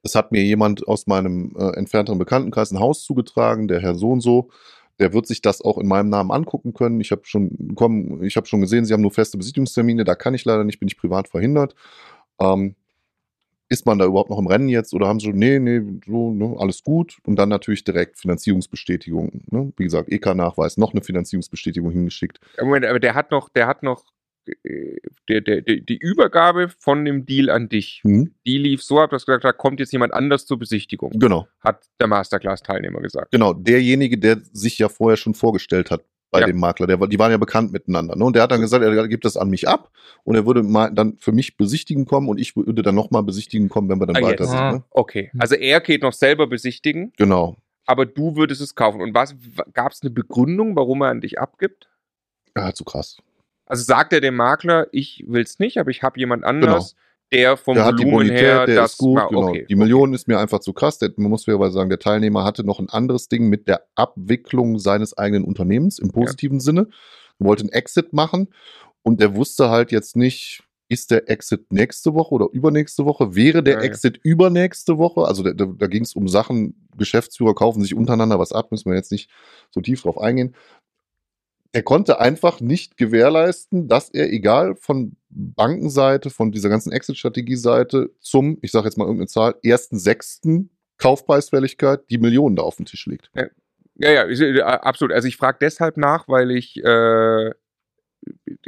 es 0.03 0.15
hat 0.15 0.31
mir 0.31 0.43
jemand 0.43 0.87
aus 0.87 1.07
meinem 1.07 1.55
äh, 1.57 1.75
entfernteren 1.77 2.19
Bekanntenkreis 2.19 2.71
ein 2.71 2.79
Haus 2.79 3.03
zugetragen, 3.03 3.67
der 3.67 3.81
Herr 3.81 3.95
so 3.95 4.11
und 4.11 4.21
so. 4.21 4.49
Der 4.99 5.13
wird 5.13 5.27
sich 5.27 5.41
das 5.41 5.61
auch 5.61 5.77
in 5.77 5.87
meinem 5.87 6.09
Namen 6.09 6.31
angucken 6.31 6.73
können. 6.73 6.99
Ich 7.01 7.11
habe 7.11 7.21
schon, 7.25 7.73
komm, 7.75 8.23
ich 8.23 8.35
habe 8.35 8.47
schon 8.47 8.61
gesehen, 8.61 8.85
Sie 8.85 8.93
haben 8.93 9.01
nur 9.01 9.11
feste 9.11 9.37
Besichtigungstermine. 9.37 10.03
Da 10.03 10.15
kann 10.15 10.33
ich 10.33 10.45
leider 10.45 10.63
nicht, 10.63 10.79
bin 10.79 10.87
ich 10.87 10.97
privat 10.97 11.27
verhindert. 11.27 11.75
Ähm, 12.39 12.75
ist 13.69 13.85
man 13.85 13.99
da 13.99 14.05
überhaupt 14.05 14.29
noch 14.29 14.39
im 14.39 14.47
Rennen 14.47 14.69
jetzt 14.69 14.93
oder 14.93 15.07
haben 15.07 15.19
sie, 15.19 15.33
nee, 15.33 15.59
nee, 15.59 15.81
so, 16.05 16.33
ne, 16.33 16.55
alles 16.57 16.83
gut. 16.83 17.17
Und 17.25 17.35
dann 17.35 17.49
natürlich 17.49 17.83
direkt 17.83 18.17
Finanzierungsbestätigung. 18.17 19.41
Ne? 19.51 19.73
Wie 19.75 19.83
gesagt, 19.83 20.09
EK-Nachweis, 20.09 20.77
noch 20.77 20.93
eine 20.93 21.01
Finanzierungsbestätigung 21.01 21.91
hingeschickt. 21.91 22.39
Moment, 22.59 22.85
aber 22.85 22.99
der 22.99 23.13
hat 23.13 23.31
noch, 23.31 23.49
der 23.49 23.67
hat 23.67 23.83
noch 23.83 24.05
der, 25.29 25.41
der, 25.41 25.61
der, 25.61 25.75
die 25.77 25.97
Übergabe 25.97 26.69
von 26.79 27.05
dem 27.05 27.25
Deal 27.25 27.49
an 27.49 27.69
dich. 27.69 28.01
Mhm. 28.03 28.33
Die 28.45 28.57
lief 28.57 28.83
so 28.83 28.99
ab, 28.99 29.09
dass 29.11 29.25
gesagt 29.25 29.43
da 29.43 29.51
kommt 29.53 29.79
jetzt 29.79 29.91
jemand 29.91 30.13
anders 30.13 30.45
zur 30.45 30.57
Besichtigung, 30.59 31.11
Genau, 31.11 31.47
hat 31.61 31.85
der 31.99 32.07
Masterclass-Teilnehmer 32.07 33.01
gesagt. 33.01 33.31
genau. 33.31 33.53
Derjenige, 33.53 34.17
der 34.17 34.39
sich 34.51 34.77
ja 34.79 34.89
vorher 34.89 35.17
schon 35.17 35.33
vorgestellt 35.33 35.91
hat 35.91 36.03
bei 36.29 36.41
Ja. 36.41 36.47
dem 36.47 36.57
Makler, 36.59 36.87
der, 36.87 36.97
die 37.07 37.17
waren 37.19 37.31
ja 37.31 37.37
bekannt 37.37 37.71
miteinander. 37.71 38.15
Ne? 38.15 38.23
Und 38.25 38.35
der 38.35 38.43
hat 38.43 38.51
dann 38.51 38.59
gesagt, 38.61 38.83
er 38.83 39.07
gibt 39.07 39.23
das 39.23 39.37
an 39.37 39.49
mich 39.49 39.67
ab 39.67 39.91
und 40.25 40.35
er 40.35 40.45
würde 40.45 40.61
mal 40.61 40.89
dann 40.93 41.15
für 41.17 41.31
mich 41.31 41.55
besichtigen 41.55 42.05
kommen 42.05 42.27
und 42.27 42.37
ich 42.37 42.55
würde 42.55 42.81
dann 42.81 42.95
nochmal 42.95 43.23
besichtigen 43.23 43.69
kommen, 43.69 43.87
wenn 43.89 43.99
wir 43.99 44.07
dann 44.07 44.17
Ah, 44.17 44.21
weiter 44.27 44.43
jetzt. 44.43 44.51
sind. 44.51 44.59
Ne? 44.59 44.83
Okay, 44.89 45.31
also 45.39 45.55
er 45.55 45.79
geht 45.79 46.01
noch 46.01 46.11
selber 46.13 46.47
besichtigen, 46.47 47.13
Genau. 47.17 47.55
aber 47.85 48.05
du 48.05 48.35
würdest 48.35 48.59
es 48.61 48.75
kaufen. 48.75 48.99
Und 48.99 49.13
was 49.13 49.35
gab 49.73 49.93
es 49.93 50.01
eine 50.01 50.11
Begründung, 50.11 50.75
warum 50.75 51.01
er 51.01 51.09
an 51.09 51.21
dich 51.21 51.39
abgibt? 51.39 51.87
Ja, 52.57 52.73
zu 52.73 52.83
krass. 52.83 53.17
Also 53.67 53.83
sagt 53.83 54.13
er 54.13 54.21
dem 54.21 54.35
Makler, 54.35 54.87
ich 54.91 55.23
will 55.27 55.43
es 55.43 55.59
nicht, 55.59 55.77
aber 55.77 55.91
ich 55.91 56.01
habe 56.03 56.19
jemand 56.19 56.43
anders, 56.43 56.95
der 57.31 57.57
vom 57.57 57.75
Genau. 57.75 57.83
Der 57.83 57.93
hat 57.93 57.99
die 57.99 58.05
Volumen 58.05 58.27
Bonität, 58.29 58.39
her 58.39 58.65
der 58.65 58.75
das 58.77 58.93
ist 58.93 58.97
gut, 58.97 59.15
ma- 59.15 59.27
genau. 59.27 59.49
okay, 59.49 59.65
Die 59.69 59.75
Million 59.75 60.13
ist 60.13 60.27
mir 60.27 60.39
einfach 60.39 60.59
zu 60.59 60.71
krass. 60.73 60.97
Der, 60.99 61.11
man 61.17 61.29
muss 61.29 61.43
fairerweise 61.45 61.73
sagen, 61.73 61.89
der 61.89 61.99
Teilnehmer 61.99 62.43
hatte 62.45 62.63
noch 62.63 62.79
ein 62.79 62.89
anderes 62.89 63.27
Ding 63.27 63.49
mit 63.49 63.67
der 63.67 63.85
Abwicklung 63.95 64.79
seines 64.79 65.17
eigenen 65.17 65.43
Unternehmens 65.43 65.99
im 65.99 66.11
positiven 66.11 66.59
Sinne. 66.61 66.87
Wollte 67.39 67.63
einen 67.63 67.71
Exit 67.73 68.13
machen 68.13 68.47
und 69.03 69.19
der 69.19 69.35
wusste 69.35 69.69
halt 69.69 69.91
jetzt 69.91 70.15
nicht, 70.15 70.63
ist 70.89 71.11
der 71.11 71.29
Exit 71.29 71.71
nächste 71.71 72.13
Woche 72.13 72.33
oder 72.33 72.47
übernächste 72.53 73.03
Woche? 73.05 73.35
Wäre 73.35 73.61
der 73.61 73.75
Ja, 73.75 73.79
ja. 73.81 73.85
Exit 73.85 74.17
übernächste 74.23 74.97
Woche? 74.97 75.25
Also 75.25 75.43
da, 75.43 75.51
da, 75.51 75.65
da 75.65 75.87
ging 75.87 76.03
es 76.03 76.15
um 76.15 76.29
Sachen, 76.29 76.87
Geschäftsführer 76.97 77.53
kaufen 77.53 77.81
sich 77.81 77.93
untereinander 77.93 78.39
was 78.39 78.53
ab, 78.53 78.71
müssen 78.71 78.89
wir 78.89 78.95
jetzt 78.95 79.11
nicht 79.11 79.29
so 79.69 79.81
tief 79.81 80.01
drauf 80.01 80.17
eingehen. 80.17 80.55
Er 81.77 81.83
konnte 81.83 82.19
einfach 82.19 82.59
nicht 82.59 82.97
gewährleisten, 82.97 83.87
dass 83.87 84.09
er, 84.09 84.33
egal 84.33 84.73
von 84.77 85.15
Bankenseite, 85.29 86.31
von 86.31 86.51
dieser 86.51 86.69
ganzen 86.69 86.91
Exit-Strategie-Seite 86.91 88.09
zum, 88.19 88.57
ich 88.63 88.71
sage 88.71 88.85
jetzt 88.85 88.97
mal 88.97 89.03
irgendeine 89.03 89.27
Zahl, 89.27 89.53
ersten 89.61 89.99
sechsten 89.99 90.71
Kaufpreisfälligkeit 90.97 92.09
die 92.09 92.17
Millionen 92.17 92.55
da 92.55 92.63
auf 92.63 92.77
den 92.77 92.87
Tisch 92.87 93.05
legt. 93.05 93.29
Ja, 93.35 94.09
ja, 94.09 94.23
ist, 94.23 94.41
äh, 94.41 94.59
absolut. 94.61 95.13
Also 95.13 95.27
ich 95.27 95.37
frage 95.37 95.59
deshalb 95.61 95.97
nach, 95.97 96.27
weil 96.27 96.49
ich, 96.49 96.83
äh, 96.83 97.51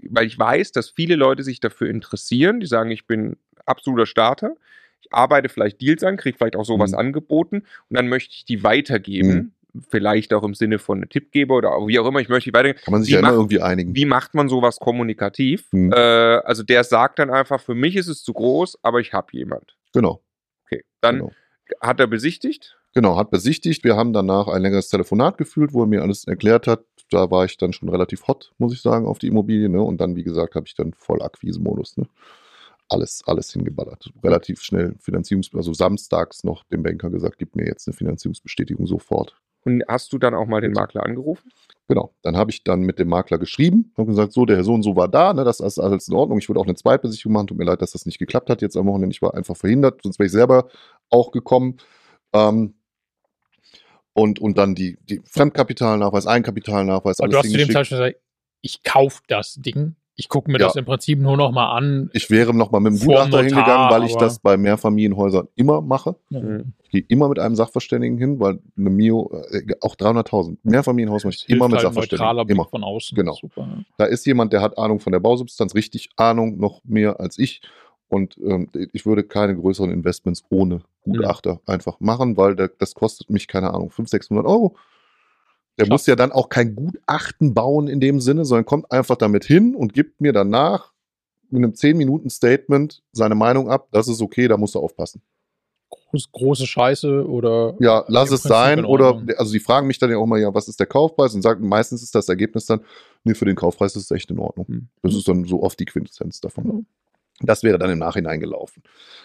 weil 0.07 0.27
ich 0.27 0.38
weiß, 0.38 0.71
dass 0.71 0.91
viele 0.91 1.15
Leute 1.15 1.41
sich 1.41 1.59
dafür 1.59 1.89
interessieren. 1.89 2.59
Die 2.59 2.67
sagen, 2.67 2.91
ich 2.91 3.07
bin 3.07 3.38
absoluter 3.65 4.06
Starter. 4.06 4.56
Ich 5.01 5.11
arbeite 5.11 5.50
vielleicht 5.50 5.81
Deals 5.81 6.03
an, 6.03 6.15
kriege 6.15 6.38
vielleicht 6.38 6.56
auch 6.56 6.65
sowas 6.65 6.91
Mhm. 6.91 7.00
angeboten 7.00 7.63
und 7.89 7.97
dann 7.97 8.07
möchte 8.07 8.35
ich 8.35 8.45
die 8.45 8.61
weitergeben. 8.63 9.56
Vielleicht 9.89 10.33
auch 10.33 10.44
im 10.44 10.56
Sinne 10.56 10.80
von 10.80 10.98
einem 10.98 11.10
Tippgeber 11.10 11.56
oder 11.56 11.69
wie 11.88 12.00
auch 12.00 12.07
immer. 12.07 12.19
Ich 12.19 12.30
möchte 12.30 12.50
die 12.50 12.56
weitergeben. 12.56 12.83
Kann 12.83 12.92
man 12.92 13.04
sich 13.04 13.12
Wie 13.12 13.13
ja 13.16 13.19
immer 13.19 13.31
irgendwie 13.31 13.62
einigen. 13.62 13.95
Wie 13.95 14.06
macht 14.06 14.33
man 14.33 14.50
sowas 14.50 14.80
kommunikativ? 14.80 15.68
Mhm. 15.71 15.92
Äh, 15.92 15.95
also 15.95 16.63
der 16.63 16.83
sagt 16.83 17.19
dann 17.19 17.30
einfach, 17.30 17.62
für 17.62 17.75
mich 17.75 17.95
ist 17.95 18.07
es 18.07 18.24
zu 18.24 18.33
groß, 18.33 18.80
aber 18.81 19.00
ich 19.00 19.13
habe 19.13 19.27
jemand. 19.31 19.77
Genau. 19.94 20.21
Okay, 20.66 20.83
dann 21.01 21.18
genau. 21.18 21.31
hat 21.81 21.99
er 21.99 22.07
besichtigt. 22.07 22.80
Genau, 22.94 23.18
hat 23.18 23.30
besichtigt. 23.30 23.83
Wir 23.83 23.95
haben 23.95 24.14
danach 24.14 24.47
ein 24.47 24.61
längeres 24.61 24.90
Telefonat 24.90 25.38
geführt, 25.38 25.73
wo 25.73 25.83
er 25.83 25.88
mir 25.88 26.02
alles 26.02 26.26
erklärt 26.26 26.68
hat. 26.68 26.83
Da 27.11 27.30
war 27.30 27.45
ich 27.45 27.57
dann 27.57 27.73
schon 27.73 27.90
relativ 27.90 28.28
hot, 28.28 28.52
muss 28.57 28.73
ich 28.73 28.81
sagen, 28.81 29.06
auf 29.06 29.19
die 29.19 29.28
Immobilie. 29.28 29.69
Ne? 29.69 29.81
Und 29.81 30.02
dann, 30.02 30.16
wie 30.16 30.23
gesagt, 30.23 30.56
habe 30.56 30.66
ich 30.68 30.76
dann 30.76 30.94
voll 30.94 31.21
Akquise-Modus. 31.21 31.97
Ne? 31.97 32.07
Alles, 32.88 33.23
alles 33.28 33.54
hingeballert. 33.54 34.11
Relativ 34.23 34.61
schnell 34.61 34.95
Finanzierungs-, 34.99 35.56
also 35.56 35.73
samstags 35.73 36.44
noch 36.44 36.64
dem 36.66 36.81
Banker 36.81 37.11
gesagt, 37.11 37.38
gib 37.38 37.56
mir 37.56 37.66
jetzt 37.66 37.88
eine 37.88 37.95
Finanzierungsbestätigung 37.95 38.88
sofort. 38.88 39.35
Und 39.66 39.83
hast 39.87 40.13
du 40.13 40.18
dann 40.18 40.33
auch 40.33 40.45
mal 40.45 40.61
den 40.61 40.71
Makler 40.71 41.04
angerufen? 41.04 41.51
Genau. 41.87 42.13
Dann 42.21 42.37
habe 42.37 42.51
ich 42.51 42.63
dann 42.63 42.81
mit 42.81 42.99
dem 42.99 43.09
Makler 43.09 43.37
geschrieben 43.39 43.92
und 43.95 44.07
gesagt, 44.07 44.31
so, 44.31 44.45
der 44.45 44.57
Herr 44.57 44.63
so 44.63 44.73
und 44.73 44.83
so 44.83 44.95
war 44.95 45.07
da, 45.07 45.33
ne, 45.33 45.44
das 45.44 45.59
ist 45.59 45.80
alles 45.80 46.07
in 46.07 46.13
Ordnung. 46.13 46.37
Ich 46.37 46.47
würde 46.47 46.59
auch 46.59 46.66
eine 46.66 46.75
Zweitbesichtigung 46.75 47.33
machen. 47.33 47.47
Tut 47.47 47.57
mir 47.57 47.66
leid, 47.66 47.81
dass 47.81 47.92
das 47.92 48.06
nicht 48.06 48.19
geklappt 48.19 48.49
hat 48.49 48.61
jetzt 48.61 48.78
am 48.78 48.85
Wochenende. 48.87 49.11
Ich 49.13 49.21
war 49.21 49.33
einfach 49.33 49.57
verhindert, 49.57 50.01
sonst 50.04 50.19
wäre 50.19 50.28
ich 50.28 50.31
selber 50.31 50.69
auch 51.09 51.31
gekommen. 51.31 51.78
Ähm, 52.33 52.75
und, 54.13 54.39
und 54.39 54.57
dann 54.57 54.75
die, 54.75 54.97
die 55.01 55.21
Fremdkapitalnachweis, 55.25 56.28
Eigenkapitalnachweis, 56.28 57.19
Aber 57.19 57.30
du 57.30 57.37
hast 57.37 57.49
zu 57.49 57.57
dem. 57.57 57.68
Zeitpunkt 57.68 57.89
gesagt, 57.89 58.18
ich 58.61 58.83
kaufe 58.83 59.21
das 59.28 59.56
Ding. 59.56 59.95
Ich 60.19 60.28
gucke 60.28 60.52
mir 60.52 60.59
Ja. 60.59 60.66
das 60.68 60.76
im 60.76 60.83
Prinzip 60.83 61.18
nur 61.18 61.38
noch 61.38 61.52
mal 61.52 61.71
an. 61.71 62.09
Ich 62.14 62.30
wäre 62.30 62.54
nochmal 62.54 62.81
mit 62.81 62.92
dem 62.94 62.99
Gutachter 62.99 63.26
Notar, 63.30 63.44
hingegangen, 63.45 63.90
weil 63.90 64.04
ich 64.04 64.16
das 64.18 64.40
bei 64.40 64.57
Mehrfamilienhäusern 64.57 65.47
immer 65.56 65.80
mache. 65.81 66.18
Mhm. 66.30 66.73
Ich 66.83 66.90
gehe 66.90 67.06
immer 67.07 67.30
mit 67.30 67.40
einem 67.40 67.56
Sachverständigen 67.56 68.18
hin, 68.18 68.38
weil 68.40 68.59
eine 68.78 68.90
Mio, 68.90 69.31
äh, 69.52 69.61
auch 69.80 69.95
300.000, 69.95 70.57
Mehrfamilienhaus 70.64 71.23
mache 71.23 71.35
ich 71.35 71.47
immer 71.47 71.68
mit 71.69 71.78
halt 71.78 71.85
ein 71.85 71.94
Sachverständigen. 71.94 72.26
neutraler 72.26 72.45
Blick 72.45 72.57
Immer. 72.57 72.66
von 72.66 72.83
außen. 72.83 73.16
Genau. 73.16 73.33
Super. 73.35 73.66
ne? 73.66 73.85
Da 73.97 74.06
ist 74.06 74.26
jemand, 74.26 74.52
der 74.52 74.61
hat 74.61 74.78
Ahnung 74.78 74.99
von 74.99 75.14
der 75.14 75.19
Bausubstanz, 75.21 75.73
richtig 75.73 76.09
Ahnung, 76.18 76.57
noch 76.59 76.81
mehr 76.83 77.19
als 77.21 77.38
ich. 77.40 77.61
Und 78.09 78.38
ähm, 78.44 78.68
ich 78.92 79.06
würde 79.06 79.23
keine 79.23 79.56
größeren 79.56 79.90
Investments 79.92 80.44
ohne 80.49 80.81
Gutachter 81.04 81.61
einfach 81.66 81.99
machen, 82.02 82.35
weil 82.35 82.56
der, 82.56 82.68
das 82.78 82.94
kostet 82.94 83.30
mich, 83.30 83.47
keine 83.47 83.69
Ahnung, 83.73 83.90
500, 83.90 84.09
600 84.09 84.45
Euro. 84.45 84.76
Der 85.80 85.86
Klar. 85.86 85.95
muss 85.95 86.06
ja 86.07 86.18
dann 86.18 86.33
auch 86.33 86.50
kein 86.50 86.76
Gutachten 86.76 87.54
bauen 87.54 87.88
in 87.88 88.02
dem 88.02 88.19
Sinne, 88.19 88.44
sondern 88.44 88.66
kommt 88.66 88.92
einfach 88.92 89.16
damit 89.16 89.45
hin 89.45 89.76
und 89.76 89.94
gibt 89.94 90.19
mir 90.19 90.33
danach 90.33 90.92
mit 91.50 91.64
einem 91.64 91.71
10-Minuten-Statement 91.71 93.02
seine 93.14 93.36
Meinung 93.36 93.69
ab, 93.69 93.88
das 93.94 94.09
ist 94.09 94.21
okay, 94.21 94.50
da 94.50 94.57
musst 94.57 94.76
du 94.76 94.80
aufpassen. 94.80 95.21
Groß, 95.90 96.31
große 96.33 96.68
Scheiße 96.68 97.26
oder. 97.28 97.76
Ja, 97.80 98.04
lass 98.09 98.26
es 98.26 98.42
Prinzip 98.42 98.50
sein. 98.50 98.80
in 98.80 98.86
Oder, 98.86 99.24
also 99.38 99.54
die 99.54 99.59
fragen 99.59 99.88
mich 99.88 100.00
dann 100.00 100.12
ja 100.12 100.18
auch 100.18 100.26
mal, 100.26 100.40
ja, 100.40 100.54
was 100.54 100.68
ist 100.68 100.81
der 100.81 100.86
Kaufpreis? 100.86 101.33
Und 101.33 101.42
sagen, 101.44 101.68
meistens 101.68 102.04
ist 102.04 102.14
das 102.14 102.28
Ergebnis 102.28 102.66
dann, 102.66 102.81
nee, 103.24 103.33
für 103.33 103.45
den 103.45 103.56
Kaufpreis 103.56 103.95
ist 103.95 104.04
es 104.04 104.12
echt 104.12 104.30
in 104.30 104.40
Ordnung. 104.40 104.68
Hm. 104.68 104.90
Das 105.02 105.16
ist 105.16 105.28
dann 105.30 105.45
so 105.45 105.64
oft 105.64 105.80
die 105.80 105.86
Quintessenz 105.86 106.42
davon. 106.42 106.86
Das 107.41 107.63
wäre 107.63 107.77
dann 107.77 107.89
im 107.89 107.99
Nachhinein 107.99 108.39
gelaufen. 108.39 108.83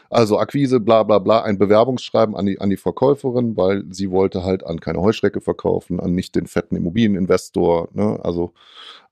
Also 0.08 0.38
Akquise, 0.38 0.78
bla 0.78 1.02
bla 1.02 1.18
bla, 1.18 1.42
ein 1.42 1.58
Bewerbungsschreiben 1.58 2.36
an 2.36 2.46
die, 2.46 2.60
an 2.60 2.70
die 2.70 2.76
Verkäuferin, 2.76 3.56
weil 3.56 3.84
sie 3.90 4.10
wollte 4.10 4.44
halt 4.44 4.64
an 4.64 4.80
keine 4.80 5.00
Heuschrecke 5.00 5.40
verkaufen, 5.40 5.98
an 5.98 6.14
nicht 6.14 6.36
den 6.36 6.46
fetten 6.46 6.76
Immobilieninvestor. 6.76 7.88
Ne? 7.92 8.20
Also 8.22 8.52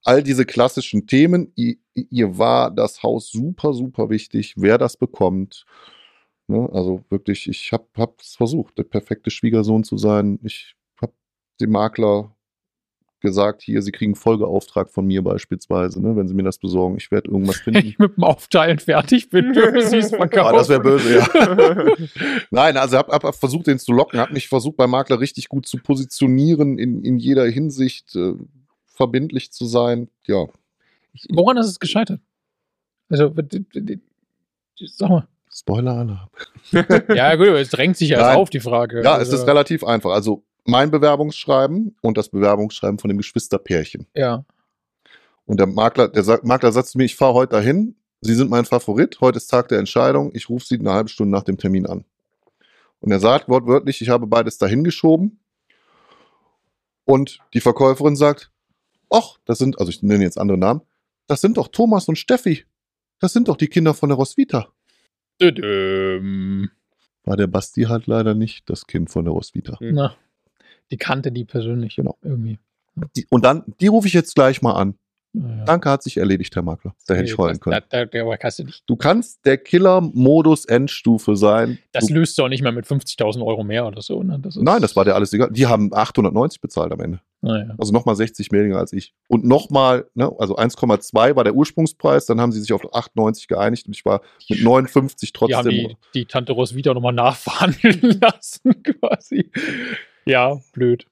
all 0.04 0.22
diese 0.22 0.44
klassischen 0.46 1.06
Themen. 1.06 1.52
Ihr, 1.56 1.76
ihr 1.94 2.38
war 2.38 2.70
das 2.70 3.02
Haus 3.02 3.30
super, 3.30 3.72
super 3.72 4.10
wichtig, 4.10 4.54
wer 4.56 4.78
das 4.78 4.96
bekommt. 4.96 5.64
Ne? 6.46 6.68
Also 6.72 7.04
wirklich, 7.08 7.48
ich 7.48 7.72
habe 7.72 7.86
es 8.20 8.36
versucht, 8.36 8.78
der 8.78 8.84
perfekte 8.84 9.30
Schwiegersohn 9.30 9.84
zu 9.84 9.96
sein. 9.98 10.38
Ich 10.42 10.74
habe 11.00 11.12
dem 11.60 11.70
Makler 11.70 12.34
gesagt, 13.22 13.62
hier, 13.62 13.80
Sie 13.80 13.92
kriegen 13.92 14.14
Folgeauftrag 14.14 14.90
von 14.90 15.06
mir 15.06 15.22
beispielsweise, 15.22 16.02
ne, 16.02 16.14
wenn 16.16 16.28
Sie 16.28 16.34
mir 16.34 16.42
das 16.42 16.58
besorgen. 16.58 16.96
Ich 16.98 17.10
werde 17.10 17.30
irgendwas 17.30 17.64
Wenn 17.64 17.74
finden. 17.74 17.88
ich 17.88 17.98
mit 17.98 18.16
dem 18.16 18.24
Aufteilen 18.24 18.78
fertig 18.78 19.30
bin, 19.30 19.52
dürfen 19.54 19.80
sie 19.82 19.96
es 19.98 20.10
verkaufen. 20.10 20.54
Ah, 20.54 20.58
das 20.58 20.68
wäre 20.68 20.80
böse, 20.80 21.18
ja. 21.18 21.96
Nein, 22.50 22.76
also 22.76 22.98
habe 22.98 23.12
hab, 23.12 23.34
versucht, 23.34 23.66
den 23.68 23.78
zu 23.78 23.92
locken, 23.92 24.20
habe 24.20 24.32
mich 24.34 24.48
versucht, 24.48 24.76
beim 24.76 24.90
Makler 24.90 25.20
richtig 25.20 25.48
gut 25.48 25.66
zu 25.66 25.78
positionieren, 25.78 26.78
in, 26.78 27.02
in 27.02 27.18
jeder 27.18 27.46
Hinsicht 27.46 28.14
äh, 28.14 28.34
verbindlich 28.86 29.52
zu 29.52 29.64
sein. 29.64 30.08
Ja, 30.26 30.46
Woran 31.30 31.56
ist 31.56 31.66
es 31.66 31.80
gescheitert? 31.80 32.20
Also, 33.08 33.34
sag 34.96 35.08
mal. 35.10 35.28
Spoiler-Alarm. 35.54 36.28
Ja, 37.14 37.34
gut, 37.36 37.48
aber 37.48 37.60
es 37.60 37.68
drängt 37.68 37.98
sich 37.98 38.08
ja 38.08 38.34
auf 38.36 38.48
die 38.48 38.60
Frage. 38.60 39.02
Ja, 39.02 39.16
es 39.16 39.28
Also, 39.28 39.36
ist 39.36 39.46
relativ 39.46 39.84
einfach. 39.84 40.12
Also 40.12 40.44
mein 40.64 40.90
Bewerbungsschreiben 40.90 41.96
und 42.00 42.16
das 42.16 42.28
Bewerbungsschreiben 42.28 42.98
von 42.98 43.08
dem 43.08 43.18
Geschwisterpärchen. 43.18 44.06
Ja. 44.14 44.44
Und 45.44 45.58
der 45.58 45.66
Makler, 45.66 46.08
der 46.08 46.22
sagt, 46.22 46.44
Makler 46.44 46.72
sagt 46.72 46.88
zu 46.88 46.98
mir, 46.98 47.04
ich 47.04 47.16
fahre 47.16 47.34
heute 47.34 47.56
dahin, 47.56 47.96
Sie 48.24 48.34
sind 48.34 48.50
mein 48.50 48.64
Favorit, 48.64 49.20
heute 49.20 49.38
ist 49.38 49.48
Tag 49.48 49.66
der 49.68 49.80
Entscheidung, 49.80 50.30
ich 50.32 50.48
rufe 50.48 50.64
Sie 50.64 50.78
eine 50.78 50.92
halbe 50.92 51.08
Stunde 51.08 51.32
nach 51.32 51.42
dem 51.42 51.58
Termin 51.58 51.86
an. 51.86 52.04
Und 53.00 53.10
er 53.10 53.18
sagt 53.18 53.48
wortwörtlich, 53.48 54.00
ich 54.00 54.10
habe 54.10 54.28
beides 54.28 54.58
dahin 54.58 54.84
geschoben. 54.84 55.40
Und 57.04 57.40
die 57.52 57.60
Verkäuferin 57.60 58.14
sagt, 58.14 58.52
ach, 59.10 59.38
das 59.44 59.58
sind, 59.58 59.80
also 59.80 59.90
ich 59.90 60.02
nenne 60.04 60.22
jetzt 60.22 60.38
andere 60.38 60.56
Namen, 60.56 60.82
das 61.26 61.40
sind 61.40 61.56
doch 61.56 61.66
Thomas 61.68 62.06
und 62.06 62.16
Steffi. 62.16 62.64
Das 63.18 63.32
sind 63.32 63.48
doch 63.48 63.56
die 63.56 63.66
Kinder 63.66 63.94
von 63.94 64.08
der 64.08 64.16
Roswitha. 64.16 64.68
Düdüm. 65.40 66.70
War 67.24 67.36
der 67.36 67.48
Basti 67.48 67.82
halt 67.82 68.06
leider 68.06 68.34
nicht 68.34 68.70
das 68.70 68.86
Kind 68.86 69.10
von 69.10 69.24
der 69.24 69.32
Roswitha. 69.32 69.78
Na, 69.80 70.16
die 70.92 70.98
kannte 70.98 71.32
die 71.32 71.44
persönlich. 71.44 71.96
Genau. 71.96 72.16
Irgendwie. 72.22 72.58
Die, 73.16 73.26
und 73.30 73.44
dann, 73.44 73.64
die 73.80 73.88
rufe 73.88 74.06
ich 74.06 74.14
jetzt 74.14 74.34
gleich 74.34 74.62
mal 74.62 74.74
an. 74.74 74.94
Naja. 75.34 75.64
Danke, 75.64 75.88
hat 75.88 76.02
sich 76.02 76.18
erledigt, 76.18 76.54
Herr 76.54 76.62
Makler. 76.62 76.94
Da 77.06 77.14
hätte 77.14 77.24
ich 77.24 77.38
heulen 77.38 77.58
können. 77.58 77.80
Da, 77.88 78.04
da, 78.04 78.36
kannst 78.36 78.58
du 78.58 78.64
nicht. 78.64 78.82
Du 78.86 78.96
kannst 78.96 79.46
der 79.46 79.56
Killer-Modus 79.56 80.66
Endstufe 80.66 81.36
sein. 81.36 81.78
Das 81.92 82.06
du, 82.06 82.14
löst 82.14 82.36
du 82.36 82.42
auch 82.42 82.48
nicht 82.50 82.62
mehr 82.62 82.72
mit 82.72 82.84
50.000 82.84 83.42
Euro 83.42 83.64
mehr 83.64 83.86
oder 83.86 84.02
so. 84.02 84.22
Ne? 84.22 84.38
Das 84.38 84.56
nein, 84.56 84.82
das 84.82 84.94
war 84.94 85.06
dir 85.06 85.14
alles 85.14 85.32
egal. 85.32 85.50
Die 85.50 85.66
haben 85.66 85.90
890 85.90 86.60
bezahlt 86.60 86.92
am 86.92 87.00
Ende. 87.00 87.20
Naja. 87.40 87.74
Also 87.78 87.94
nochmal 87.94 88.14
60 88.14 88.52
weniger 88.52 88.76
als 88.76 88.92
ich. 88.92 89.14
Und 89.26 89.44
nochmal, 89.44 90.06
ne, 90.14 90.30
also 90.38 90.58
1,2 90.58 91.34
war 91.34 91.44
der 91.44 91.54
Ursprungspreis, 91.54 92.26
dann 92.26 92.38
haben 92.38 92.52
sie 92.52 92.60
sich 92.60 92.72
auf 92.74 92.84
8,90 92.92 93.48
geeinigt 93.48 93.86
und 93.86 93.96
ich 93.96 94.04
war 94.04 94.20
mit 94.50 94.62
59 94.62 95.32
Die 95.32 95.54
haben 95.54 95.64
trotzdem. 95.64 95.72
die, 95.72 95.96
die 96.14 96.26
Tante 96.26 96.52
Roswitha 96.52 96.92
nochmal 96.92 97.14
nachverhandeln 97.14 98.00
lassen, 98.20 98.82
quasi. 98.82 99.50
Ja, 100.24 100.60
blöd. 100.72 101.06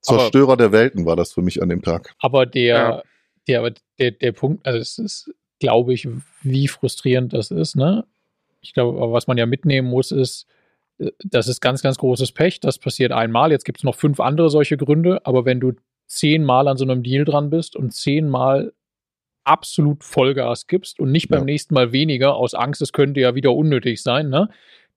Zerstörer 0.00 0.56
der 0.56 0.72
Welten 0.72 1.06
war 1.06 1.16
das 1.16 1.32
für 1.32 1.42
mich 1.42 1.60
an 1.62 1.68
dem 1.68 1.82
Tag. 1.82 2.14
Aber 2.18 2.46
der, 2.46 2.64
Ja. 2.76 3.02
der, 3.48 3.58
aber 3.60 3.72
der, 3.98 4.12
der 4.12 4.32
Punkt, 4.32 4.64
also 4.66 4.78
es 4.78 4.98
ist, 4.98 5.30
glaube 5.60 5.92
ich, 5.92 6.08
wie 6.42 6.68
frustrierend 6.68 7.32
das 7.32 7.50
ist, 7.50 7.76
ne? 7.76 8.04
Ich 8.60 8.74
glaube, 8.74 8.98
aber 9.00 9.12
was 9.12 9.26
man 9.26 9.38
ja 9.38 9.46
mitnehmen 9.46 9.88
muss, 9.88 10.10
ist, 10.12 10.46
äh, 10.98 11.10
das 11.24 11.48
ist 11.48 11.60
ganz, 11.60 11.82
ganz 11.82 11.98
großes 11.98 12.32
Pech. 12.32 12.60
Das 12.60 12.78
passiert 12.78 13.12
einmal. 13.12 13.50
Jetzt 13.50 13.64
gibt 13.64 13.78
es 13.78 13.84
noch 13.84 13.94
fünf 13.94 14.20
andere 14.20 14.50
solche 14.50 14.76
Gründe, 14.76 15.24
aber 15.26 15.44
wenn 15.44 15.60
du 15.60 15.72
zehnmal 16.06 16.68
an 16.68 16.76
so 16.76 16.84
einem 16.84 17.02
Deal 17.02 17.24
dran 17.24 17.50
bist 17.50 17.76
und 17.76 17.92
zehnmal 17.92 18.72
absolut 19.44 20.04
Vollgas 20.04 20.66
gibst 20.66 21.00
und 21.00 21.10
nicht 21.10 21.28
beim 21.28 21.40
Ja. 21.40 21.44
nächsten 21.44 21.74
Mal 21.74 21.92
weniger 21.92 22.34
aus 22.36 22.54
Angst, 22.54 22.82
es 22.82 22.92
könnte 22.92 23.20
ja 23.20 23.34
wieder 23.34 23.52
unnötig 23.54 24.02
sein, 24.02 24.28
ne? 24.28 24.48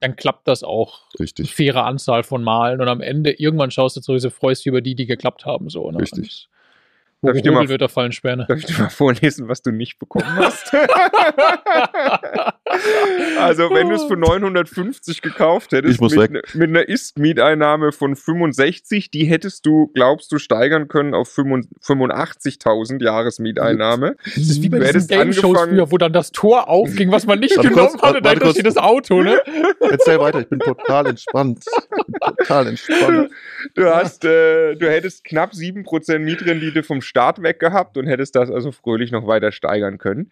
Dann 0.02 0.16
klappt 0.16 0.48
das 0.48 0.64
auch 0.64 1.02
Richtig. 1.20 1.54
faire 1.54 1.86
Anzahl 1.86 2.24
von 2.24 2.44
Malen 2.44 2.82
und 2.82 2.88
am 2.88 3.02
Ende 3.02 3.32
irgendwann 3.32 3.72
schaust 3.72 3.96
du 3.96 4.02
zurück, 4.02 4.20
so 4.20 4.30
freust 4.30 4.62
dich 4.62 4.68
über 4.68 4.82
die, 4.82 4.96
die 4.96 5.06
geklappt 5.06 5.46
haben. 5.46 5.70
So, 5.70 5.90
ne? 5.92 6.00
Richtig. 6.00 6.50
Darf 7.24 7.36
ich 7.36 7.44
dir 7.44 7.52
mal- 7.52 7.70
wird, 7.70 7.92
fallen 7.92 8.12
Späne. 8.12 8.46
Darf 8.48 8.58
ich 8.58 8.66
dir 8.66 8.80
mal 8.80 8.90
vorlesen, 8.90 9.48
was 9.48 9.62
du 9.62 9.70
nicht 9.72 10.00
bekommen 10.00 10.26
hast? 10.38 10.74
also, 13.40 13.70
wenn 13.70 13.90
du 13.90 13.96
es 13.96 14.04
für 14.06 14.18
950 14.18 15.22
gekauft 15.22 15.72
hättest, 15.72 15.96
Ich 15.96 16.02
muss 16.02 16.16
mit, 16.16 16.32
ne- 16.32 16.42
mit 16.54 16.70
einer 16.70 16.88
Ist-Mieteinnahme 16.88 17.92
von 17.92 18.16
65, 18.16 19.12
die 19.12 19.26
hättest 19.26 19.66
du, 19.66 19.92
glaubst 19.94 20.32
du, 20.32 20.38
steigern 20.40 20.88
können 20.88 21.14
auf 21.14 21.30
85.000 21.30 23.04
Jahresmieteinnahme. 23.04 24.16
Das 24.26 24.38
ist 24.38 24.62
wie 24.64 24.70
bei 24.70 24.80
Du 24.80 24.94
diesen 24.94 25.08
Game-Shows 25.08 25.44
angefangen- 25.58 25.76
früher, 25.76 25.92
wo 25.92 25.98
dann 25.98 26.14
das 26.14 26.32
Tor 26.32 26.70
aufging, 26.70 27.12
was 27.12 27.26
man 27.28 27.40
nicht 27.40 27.56
Warte 27.58 27.70
genommen 27.70 27.90
kurz, 28.00 28.02
hatte. 28.02 28.40
kurz. 28.40 28.52
steht 28.54 28.66
das 28.66 28.78
Auto, 28.78 29.22
ne? 29.22 29.40
Erzähl 29.80 30.20
weiter, 30.20 30.40
ich 30.42 30.48
bin 30.50 30.60
total 30.60 31.08
entspannt. 31.08 31.64
Total 32.38 32.68
entspannt. 32.68 33.32
Du 33.76 33.86
hast, 33.86 34.26
äh, 34.26 34.76
du 34.76 34.90
hättest 34.90 35.24
knapp 35.24 35.54
7% 35.54 36.20
Mietrendite 36.20 36.84
vom 36.84 37.02
Start 37.12 37.44
weg 37.44 37.60
gehabt 37.60 37.98
und 37.98 38.08
hättest 38.08 38.38
das 38.38 38.50
also 38.50 38.72
fröhlich 38.72 39.12
noch 39.12 39.28
weiter 39.28 39.52
steigern 39.52 39.98
können. 39.98 40.32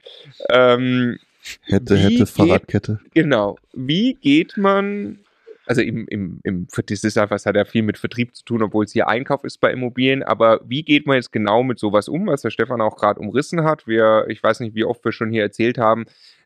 Ähm, 0.49 1.19
Hätte, 1.63 1.97
hätte, 1.97 2.15
geht- 2.15 2.29
Fahrradkette. 2.29 2.99
Genau. 3.13 3.57
Wie 3.73 4.13
geht 4.13 4.55
man, 4.55 5.19
also 5.65 5.81
im, 5.81 6.07
im, 6.07 6.39
im, 6.43 6.67
das 6.85 7.03
ist 7.03 7.17
einfach, 7.17 7.35
es 7.35 7.45
hat 7.45 7.57
ja 7.57 7.65
viel 7.65 7.81
mit 7.81 7.97
Vertrieb 7.97 8.33
zu 8.33 8.45
tun, 8.45 8.63
obwohl 8.63 8.85
es 8.85 8.93
hier 8.93 9.09
Einkauf 9.09 9.43
ist 9.43 9.57
bei 9.59 9.71
Immobilien, 9.71 10.23
aber 10.23 10.61
wie 10.65 10.83
geht 10.83 11.05
man 11.05 11.15
jetzt 11.17 11.31
genau 11.33 11.63
mit 11.63 11.79
sowas 11.79 12.07
um, 12.07 12.27
was 12.27 12.43
der 12.43 12.49
Stefan 12.49 12.79
auch 12.81 12.95
gerade 12.95 13.19
umrissen 13.19 13.63
hat? 13.65 13.87
Wir, 13.87 14.25
ich 14.29 14.41
weiß 14.41 14.61
nicht, 14.61 14.73
wie 14.73 14.85
oft 14.85 15.03
wir 15.03 15.11
schon 15.11 15.31
hier 15.31 15.43
erzählt 15.43 15.77
haben, 15.77 16.05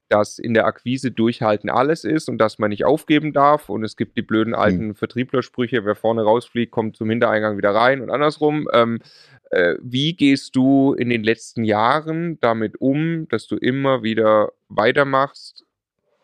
dass 0.10 0.38
in 0.38 0.54
der 0.54 0.66
Akquise 0.66 1.10
durchhalten 1.12 1.70
alles 1.72 2.04
ist 2.04 2.30
und 2.30 2.38
dass 2.38 2.60
man 2.60 2.70
nicht 2.70 2.86
aufgeben 2.86 3.34
darf 3.34 3.70
und 3.70 3.84
es 3.84 3.98
gibt 3.98 4.16
die 4.16 4.22
blöden 4.22 4.54
alten 4.54 4.94
Vertrieblersprüche, 4.94 5.86
wer 5.86 5.96
vorne 5.96 6.22
rausfliegt, 6.22 6.72
kommt 6.72 6.98
zum 6.98 7.10
Hintereingang 7.10 7.58
wieder 7.58 7.72
rein 7.74 8.02
und 8.02 8.12
andersrum. 8.12 8.68
Ähm, 8.74 9.00
äh, 9.02 9.33
wie 9.82 10.16
gehst 10.16 10.56
du 10.56 10.94
in 10.94 11.10
den 11.10 11.24
letzten 11.24 11.64
Jahren 11.64 12.40
damit 12.40 12.80
um, 12.80 13.28
dass 13.30 13.48
du 13.48 13.58
immer 13.58 14.04
wieder 14.04 14.52
weitermachst 14.70 15.66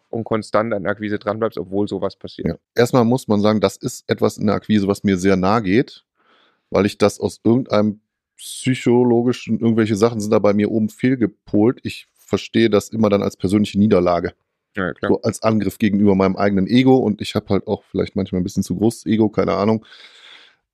und 0.10 0.24
konstant 0.24 0.74
an 0.74 0.84
der 0.84 0.94
Akquise 0.94 1.20
dranbleibst, 1.20 1.58
obwohl 1.58 1.88
sowas 1.88 2.16
passiert? 2.16 2.48
Ja. 2.48 2.56
Erstmal 2.76 3.06
muss 3.06 3.28
man 3.28 3.42
sagen, 3.42 3.60
das 3.60 3.78
ist 3.78 4.10
etwas 4.10 4.38
in 4.38 4.48
der 4.48 4.56
Akquise, 4.56 4.88
was 4.88 5.04
mir 5.04 5.18
sehr 5.18 5.36
nahe 5.36 5.62
geht, 5.62 6.06
weil 6.70 6.86
ich 6.86 6.98
das 6.98 7.20
aus 7.20 7.40
irgendeinem 7.44 8.02
psychologischen, 8.38 9.60
irgendwelche 9.60 9.96
Sachen 9.96 10.22
sind 10.22 10.32
da 10.32 10.40
bei 10.40 10.54
mir 10.54 10.72
oben 10.72 10.90
fehlgepolt. 10.90 11.80
Ich 11.84 12.08
verstehe 12.16 12.70
das 12.70 12.90
immer 12.90 13.10
dann 13.10 13.22
als 13.22 13.36
persönliche 13.36 13.78
Niederlage. 13.78 14.34
Ja, 14.76 14.94
klar. 14.94 15.12
So 15.12 15.22
als 15.24 15.44
Angriff 15.44 15.78
gegenüber 15.78 16.16
meinem 16.16 16.38
eigenen 16.38 16.68
Ego 16.68 16.98
und 16.98 17.22
ich 17.22 17.36
habe 17.36 17.50
halt 17.50 17.68
auch 17.68 17.84
vielleicht 17.84 18.16
manchmal 18.16 18.40
ein 18.40 18.44
bisschen 18.44 18.64
zu 18.64 18.78
großes 18.78 19.08
Ego, 19.08 19.30
keine 19.30 19.54
Ahnung. 19.54 19.86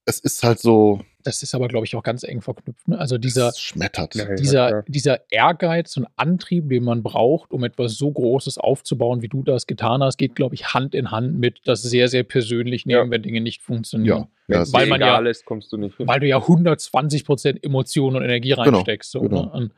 Es 0.05 0.19
ist 0.19 0.43
halt 0.43 0.59
so, 0.59 1.01
Das 1.25 1.41
ist 1.41 1.55
aber, 1.55 1.67
glaube 1.67 1.85
ich, 1.87 1.95
auch 1.95 2.03
ganz 2.03 2.23
eng 2.23 2.41
verknüpft. 2.41 2.87
Ne? 2.87 2.99
Also 2.99 3.17
dieser, 3.17 3.49
es 3.49 3.59
schmettert. 3.59 4.13
Ja, 4.13 4.29
ja, 4.29 4.35
dieser, 4.35 4.83
dieser 4.83 5.31
Ehrgeiz 5.31 5.97
und 5.97 6.05
Antrieb, 6.15 6.69
den 6.69 6.83
man 6.83 7.01
braucht, 7.01 7.51
um 7.51 7.63
etwas 7.63 7.95
so 7.97 8.11
Großes 8.11 8.59
aufzubauen, 8.59 9.23
wie 9.23 9.27
du 9.27 9.41
das 9.41 9.65
getan 9.65 10.03
hast, 10.03 10.17
geht, 10.17 10.35
glaube 10.35 10.53
ich, 10.53 10.73
Hand 10.75 10.93
in 10.93 11.09
Hand 11.09 11.39
mit 11.39 11.61
das 11.65 11.81
sehr, 11.81 12.07
sehr 12.09 12.23
persönlich 12.23 12.85
nehmen, 12.85 13.05
Ja. 13.07 13.09
wenn 13.11 13.23
Dinge 13.23 13.41
nicht 13.41 13.63
funktionieren. 13.63 14.19
Ja, 14.19 14.27
Wenn 14.47 14.59
ja, 14.65 14.73
weil 14.73 14.87
man 14.87 15.01
ja- 15.01 15.17
ist, 15.27 15.45
kommst 15.45 15.73
du 15.73 15.77
nicht 15.77 15.97
hin. 15.97 16.07
Weil 16.07 16.19
du 16.19 16.27
ja 16.27 16.47
120 16.47 17.25
Prozent 17.25 17.63
Emotion 17.63 18.15
und 18.15 18.21
Energie 18.23 18.49
Genau, 18.51 18.61
reinsteckst. 18.61 19.09
So, 19.11 19.21
genau. 19.21 19.45
ne? 19.45 19.51
Und 19.51 19.71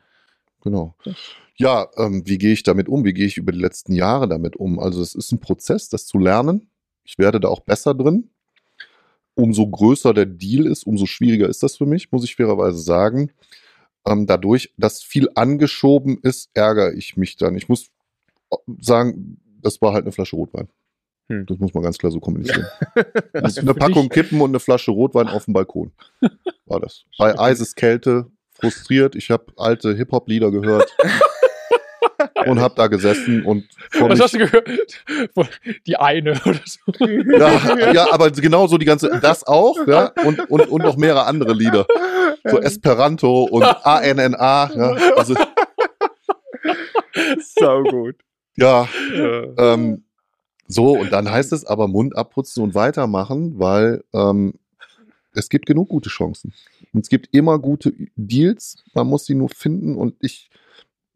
Genau. 0.62 0.94
Ja, 1.56 1.88
ähm, 1.96 2.24
wie 2.26 2.36
gehe 2.36 2.52
ich 2.52 2.62
damit 2.62 2.88
um? 2.88 3.04
Wie 3.04 3.14
gehe 3.14 3.26
ich 3.26 3.36
über 3.38 3.52
die 3.52 3.58
letzten 3.60 3.92
Jahre 3.94 4.28
damit 4.28 4.56
um? 4.56 4.78
Also 4.78 5.00
es 5.00 5.14
ist 5.14 5.32
ein 5.32 5.40
Prozess, 5.40 5.88
das 5.88 6.06
zu 6.06 6.18
lernen. 6.18 6.70
Ich 7.04 7.16
werde 7.16 7.40
da 7.40 7.48
auch 7.48 7.60
besser 7.60 7.94
drin. 7.94 8.30
Umso 9.38 9.68
größer 9.68 10.14
der 10.14 10.26
Deal 10.26 10.66
ist, 10.66 10.84
umso 10.84 11.06
schwieriger 11.06 11.48
ist 11.48 11.62
das 11.62 11.76
für 11.76 11.86
mich, 11.86 12.10
muss 12.10 12.24
ich 12.24 12.34
fairerweise 12.34 12.80
sagen. 12.80 13.30
Ähm, 14.04 14.26
dadurch, 14.26 14.74
dass 14.76 15.00
viel 15.00 15.28
angeschoben 15.36 16.18
ist, 16.20 16.50
ärgere 16.54 16.92
ich 16.94 17.16
mich 17.16 17.36
dann. 17.36 17.56
Ich 17.56 17.68
muss 17.68 17.92
sagen, 18.80 19.40
das 19.62 19.80
war 19.80 19.92
halt 19.92 20.04
eine 20.04 20.10
Flasche 20.10 20.34
Rotwein. 20.34 20.68
Hm. 21.28 21.46
Das 21.46 21.56
muss 21.58 21.72
man 21.72 21.84
ganz 21.84 21.98
klar 21.98 22.10
so 22.10 22.18
kommunizieren. 22.18 22.66
Was 23.32 23.58
eine 23.58 23.74
Packung 23.74 24.08
Kippen 24.08 24.40
und 24.40 24.50
eine 24.50 24.58
Flasche 24.58 24.90
Rotwein 24.90 25.28
auf 25.28 25.44
dem 25.44 25.54
Balkon. 25.54 25.92
War 26.66 26.80
das. 26.80 27.04
Bei 27.18 27.38
Eiseskälte, 27.38 28.26
frustriert. 28.54 29.14
Ich 29.14 29.30
habe 29.30 29.52
alte 29.56 29.94
Hip-Hop-Lieder 29.94 30.50
gehört. 30.50 30.96
und 32.48 32.60
habe 32.60 32.74
da 32.76 32.86
gesessen 32.88 33.44
und 33.44 33.64
Was 33.98 34.08
mich- 34.08 34.20
hast 34.20 34.34
du 34.34 34.38
gehört? 34.38 34.68
Die 35.86 35.96
eine 35.96 36.32
oder 36.44 36.60
so. 36.64 36.92
ja, 37.06 37.92
ja, 37.92 38.12
aber 38.12 38.30
genauso 38.30 38.78
die 38.78 38.84
ganze, 38.86 39.18
das 39.20 39.44
auch, 39.46 39.76
ja, 39.86 40.12
und, 40.24 40.48
und, 40.50 40.68
und 40.68 40.82
noch 40.82 40.96
mehrere 40.96 41.24
andere 41.26 41.52
Lieder. 41.52 41.86
So 42.44 42.60
Esperanto 42.60 43.44
und 43.44 43.62
ANNA, 43.64 44.70
ja, 44.74 44.90
also, 45.16 45.34
Sau 47.58 47.82
gut. 47.84 48.16
ja, 48.56 48.88
Ja. 49.14 49.74
ähm, 49.74 50.04
so, 50.66 50.92
und 50.98 51.10
dann 51.12 51.30
heißt 51.30 51.52
es 51.52 51.64
aber 51.64 51.88
Mund 51.88 52.14
abputzen 52.16 52.62
und 52.62 52.74
weitermachen, 52.74 53.58
weil 53.58 54.04
ähm, 54.12 54.54
es 55.32 55.48
gibt 55.48 55.64
genug 55.66 55.88
gute 55.88 56.10
Chancen. 56.10 56.52
Und 56.92 57.00
es 57.02 57.08
gibt 57.08 57.28
immer 57.34 57.58
gute 57.58 57.92
Deals, 58.16 58.84
man 58.94 59.06
muss 59.06 59.24
sie 59.24 59.34
nur 59.34 59.48
finden 59.48 59.96
und 59.96 60.14
ich, 60.20 60.50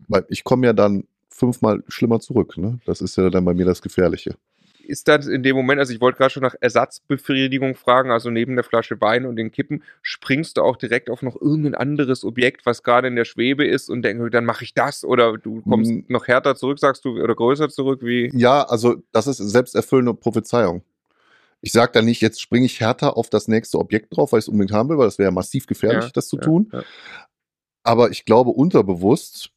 weil 0.08 0.24
ich 0.28 0.42
komme 0.44 0.66
ja 0.66 0.72
dann 0.72 1.04
fünfmal 1.32 1.82
schlimmer 1.88 2.20
zurück, 2.20 2.56
ne? 2.58 2.78
Das 2.84 3.00
ist 3.00 3.16
ja 3.16 3.30
dann 3.30 3.44
bei 3.44 3.54
mir 3.54 3.64
das 3.66 3.82
Gefährliche. 3.82 4.36
ist 4.84 5.06
das 5.08 5.26
in 5.28 5.42
dem 5.42 5.54
Moment, 5.56 5.78
also 5.80 5.92
ich 5.94 6.00
wollte 6.00 6.18
gerade 6.18 6.30
schon 6.32 6.42
nach 6.42 6.56
Ersatzbefriedigung 6.60 7.74
fragen, 7.76 8.10
also 8.10 8.30
neben 8.30 8.54
der 8.56 8.64
Flasche 8.64 9.00
Wein 9.00 9.26
und 9.26 9.36
den 9.36 9.50
Kippen, 9.52 9.82
springst 10.02 10.56
du 10.56 10.62
auch 10.62 10.76
direkt 10.76 11.08
auf 11.08 11.22
noch 11.22 11.40
irgendein 11.40 11.74
anderes 11.76 12.24
Objekt, 12.24 12.66
was 12.66 12.82
gerade 12.82 13.08
in 13.08 13.16
der 13.16 13.24
Schwebe 13.24 13.64
ist 13.66 13.88
und 13.88 14.02
denkst, 14.02 14.30
dann 14.32 14.44
mache 14.44 14.64
ich 14.64 14.74
das 14.74 15.04
oder 15.04 15.38
du 15.38 15.62
kommst 15.62 15.90
Mm. 15.92 16.00
noch 16.08 16.26
härter 16.26 16.56
zurück, 16.56 16.78
sagst 16.80 17.04
du, 17.04 17.10
oder 17.22 17.34
größer 17.34 17.68
zurück, 17.68 18.00
wie 18.02 18.30
Ja, 18.34 18.64
also 18.64 18.96
das 19.12 19.26
ist 19.28 19.38
selbsterfüllende 19.38 20.14
Prophezeiung. 20.14 20.82
Ich 21.60 21.70
sage 21.70 21.92
da 21.94 22.02
nicht, 22.02 22.20
jetzt 22.20 22.40
springe 22.40 22.66
ich 22.66 22.80
härter 22.80 23.16
auf 23.16 23.30
das 23.30 23.46
nächste 23.46 23.78
Objekt 23.78 24.16
drauf, 24.16 24.32
weil 24.32 24.40
ich 24.40 24.46
es 24.46 24.48
unbedingt 24.48 24.72
haben 24.72 24.88
will, 24.88 24.98
weil 24.98 25.06
das 25.06 25.18
wäre 25.18 25.28
ja 25.28 25.32
massiv 25.32 25.66
gefährlich, 25.68 26.06
Ja, 26.06 26.10
das 26.12 26.26
zu 26.26 26.36
ja, 26.36 26.42
tun. 26.42 26.68
ja. 26.72 26.82
Aber 27.84 28.10
ich 28.10 28.24
glaube, 28.24 28.50
unterbewusst 28.50 29.50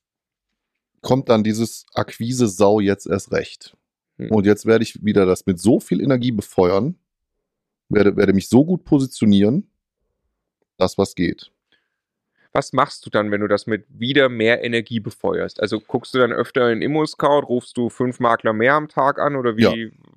kommt 1.05 1.29
dann 1.29 1.43
dieses 1.43 1.85
Akquise-Sau 1.93 2.79
jetzt 2.81 3.05
erst 3.05 3.31
recht. 3.31 3.77
Hm. 4.17 4.31
Und 4.31 4.45
jetzt 4.45 4.65
werde 4.65 4.83
ich 4.83 5.05
wieder 5.05 5.25
das 5.25 5.45
mit 5.45 5.59
so 5.59 5.79
viel 5.79 6.01
Energie 6.01 6.31
befeuern, 6.31 6.95
werde, 7.89 8.17
werde 8.17 8.33
mich 8.33 8.49
so 8.49 8.65
gut 8.65 8.83
positionieren, 8.83 9.69
dass 10.77 10.97
was 10.97 11.15
geht. 11.15 11.51
Was 12.51 12.73
machst 12.73 13.05
du 13.05 13.09
dann, 13.09 13.31
wenn 13.31 13.41
du 13.41 13.47
das 13.47 13.67
mit 13.67 13.85
wieder 13.89 14.29
mehr 14.29 14.63
Energie 14.63 14.99
befeuerst? 14.99 15.59
Also 15.59 15.79
guckst 15.79 16.13
du 16.13 16.19
dann 16.19 16.31
öfter 16.31 16.71
in 16.71 16.81
Immo-Scout, 16.81 17.41
rufst 17.47 17.77
du 17.77 17.89
fünf 17.89 18.19
Makler 18.19 18.53
mehr 18.53 18.73
am 18.73 18.87
Tag 18.87 19.19
an 19.19 19.35
oder 19.35 19.57
wie? 19.57 19.61
Ja, 19.63 19.71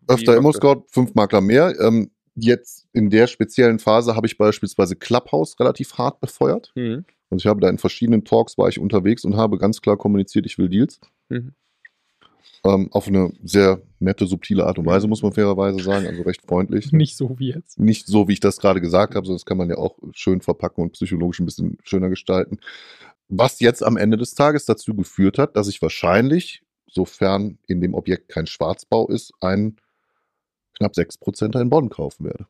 Öfter 0.09 0.33
machst 0.33 0.39
Immo 0.39 0.53
du- 0.53 0.57
Scout, 0.57 0.85
fünf 0.89 1.15
Makler 1.15 1.41
mehr. 1.41 1.75
Ähm, 1.81 2.13
jetzt 2.37 2.87
in 2.93 3.11
der 3.11 3.27
speziellen 3.27 3.81
Phase 3.81 4.15
habe 4.15 4.27
ich 4.29 4.39
beispielsweise 4.39 4.95
Clubhouse 4.97 5.59
relativ 5.59 5.99
hart 5.99 6.21
befeuert. 6.21 6.71
Hm. 6.77 7.05
Also 7.31 7.43
ich 7.43 7.47
habe 7.47 7.61
da 7.61 7.69
in 7.69 7.79
verschiedenen 7.79 8.25
Talks 8.25 8.57
war 8.59 8.69
ich 8.69 8.79
unterwegs 8.79 9.25
und 9.25 9.37
habe 9.37 9.59
ganz 9.59 9.81
klar 9.81 9.97
kommuniziert, 9.97 10.47
ich 10.47 10.59
will 10.59 10.69
Deals. 10.69 11.01
Mhm. 11.29 11.53
Ähm, 12.65 12.89
auf 12.93 13.07
eine 13.07 13.33
sehr 13.45 13.81
nette, 14.01 14.27
subtile 14.27 14.67
Art 14.67 14.79
und 14.79 14.87
Weise, 14.87 15.07
muss 15.07 15.23
man 15.23 15.33
fairerweise 15.33 15.83
sagen, 15.83 16.07
also 16.07 16.23
recht 16.23 16.43
freundlich. 16.43 16.93
Nicht 16.93 17.17
so 17.17 17.39
wie 17.39 17.53
jetzt. 17.53 17.79
Nicht 17.79 18.07
so, 18.07 18.27
wie 18.27 18.33
ich 18.33 18.41
das 18.41 18.59
gerade 18.59 18.81
gesagt 18.81 19.15
habe, 19.15 19.27
sondern 19.27 19.39
das 19.39 19.47
kann 19.47 19.59
man 19.59 19.71
ja 19.71 19.77
auch 19.77 19.97
schön 20.13 20.41
verpacken 20.41 20.83
und 20.83 20.93
psychologisch 20.93 21.39
ein 21.39 21.47
bisschen 21.47 21.79
schöner 21.85 22.09
gestalten. 22.09 22.59
Was 23.29 23.61
jetzt 23.61 23.83
am 23.85 23.97
Ende 23.97 24.17
des 24.17 24.35
Tages 24.35 24.65
dazu 24.65 24.95
geführt 24.95 25.39
hat, 25.39 25.57
dass 25.57 25.69
ich 25.69 25.81
wahrscheinlich, 25.83 26.63
sofern 26.91 27.59
in 27.67 27.81
dem 27.81 27.95
Objekt 27.95 28.29
kein 28.29 28.47
Schwarzbau 28.47 29.07
ist, 29.09 29.33
einen 29.41 29.77
knapp 30.77 30.95
6% 30.95 31.61
in 31.61 31.71
Bonn 31.71 31.91
kaufen 31.91 32.25
werde. 32.25 32.47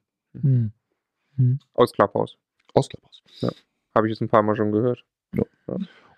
Hm. 1.36 1.58
Aus 1.74 1.92
Clubhouse. 1.92 2.36
Aus 2.74 2.88
Clubhouse. 2.88 3.22
Habe 3.98 4.06
ich 4.06 4.12
jetzt 4.12 4.20
ein 4.20 4.28
paar 4.28 4.42
Mal 4.42 4.54
schon 4.54 4.70
gehört. 4.70 5.04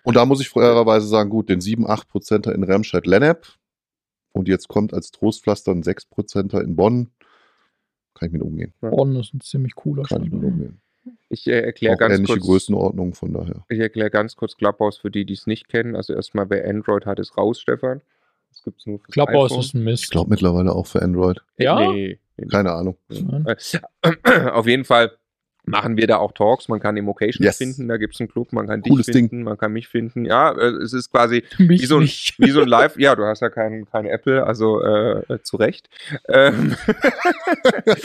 Und 0.02 0.16
da 0.16 0.26
muss 0.26 0.40
ich 0.40 0.50
fairerweise 0.50 1.06
sagen, 1.06 1.30
gut, 1.30 1.48
den 1.48 1.60
7, 1.60 1.86
8%er 1.86 2.54
in 2.54 2.62
Remscheid-Lennep 2.62 3.46
und 4.32 4.48
jetzt 4.48 4.68
kommt 4.68 4.92
als 4.92 5.10
Trostpflaster 5.10 5.72
ein 5.72 5.82
6%er 5.82 6.60
in 6.60 6.76
Bonn. 6.76 7.10
Kann 8.14 8.26
ich 8.28 8.32
mit 8.32 8.42
umgehen. 8.42 8.74
Bonn 8.80 9.16
ist 9.16 9.32
ein 9.32 9.40
ziemlich 9.40 9.74
cooler 9.74 10.02
Kann 10.02 10.24
ich 10.24 10.30
mit 10.30 10.40
Standort. 10.40 10.52
umgehen. 10.52 10.80
Ich 11.30 11.46
äh, 11.46 11.60
erkläre 11.60 11.94
Auch 11.94 11.98
ganz 11.98 12.16
ähnliche 12.16 12.34
kurz. 12.34 12.44
Größenordnung, 12.46 13.14
von 13.14 13.32
daher. 13.32 13.64
Ich 13.70 13.78
erkläre 13.78 14.10
ganz 14.10 14.36
kurz 14.36 14.56
Clubhouse 14.56 14.98
für 14.98 15.10
die, 15.10 15.24
die 15.24 15.32
es 15.32 15.46
nicht 15.46 15.68
kennen. 15.68 15.96
Also 15.96 16.12
erstmal, 16.12 16.50
wer 16.50 16.68
Android 16.68 17.06
hat, 17.06 17.18
ist 17.18 17.38
raus, 17.38 17.60
Stefan. 17.60 18.02
Das 18.50 18.62
gibt 18.62 18.80
es 18.80 18.86
nur 18.86 18.98
fürs 18.98 19.14
Clubhouse 19.14 19.52
iPhone. 19.52 19.60
ist 19.64 19.74
ein 19.74 19.84
Mist. 19.84 20.04
Ich 20.04 20.10
glaube 20.10 20.28
mittlerweile 20.28 20.72
auch 20.72 20.86
für 20.86 21.00
Android. 21.00 21.40
Ja? 21.56 21.80
Nee, 21.92 22.18
nee, 22.36 22.46
Keine 22.46 22.72
Ahnung. 22.72 22.98
Nein. 23.08 23.46
Äh, 23.46 24.50
Auf 24.50 24.66
jeden 24.66 24.84
Fall 24.84 25.12
machen 25.64 25.96
wir 25.96 26.06
da 26.06 26.16
auch 26.18 26.32
Talks. 26.32 26.68
Man 26.68 26.80
kann 26.80 26.96
Emotions 26.96 27.38
Yes. 27.38 27.56
finden, 27.58 27.88
da 27.88 27.96
gibt 27.96 28.14
es 28.14 28.20
einen 28.20 28.28
Club. 28.30 28.52
Man 28.52 28.66
kann 28.66 28.82
Cooles 28.82 29.06
dich 29.06 29.14
Ding. 29.14 29.28
finden, 29.28 29.44
man 29.44 29.58
kann 29.58 29.72
mich 29.72 29.88
finden. 29.88 30.24
Ja, 30.24 30.52
äh, 30.52 30.70
es 30.82 30.92
ist 30.92 31.10
quasi 31.10 31.44
Mich 31.58 31.82
wie 31.82 31.86
so 31.86 31.96
ein, 31.96 32.02
nicht. 32.02 32.34
wie 32.38 32.50
so 32.50 32.62
ein 32.62 32.68
Live. 32.68 32.96
Ja, 32.98 33.14
du 33.16 33.24
hast 33.24 33.40
ja 33.40 33.50
kein, 33.50 33.86
kein 33.90 34.06
Apple, 34.06 34.44
also 34.46 34.82
äh, 34.82 35.20
äh, 35.32 35.42
zu 35.42 35.56
Recht. 35.56 35.88
Ähm, 36.28 36.76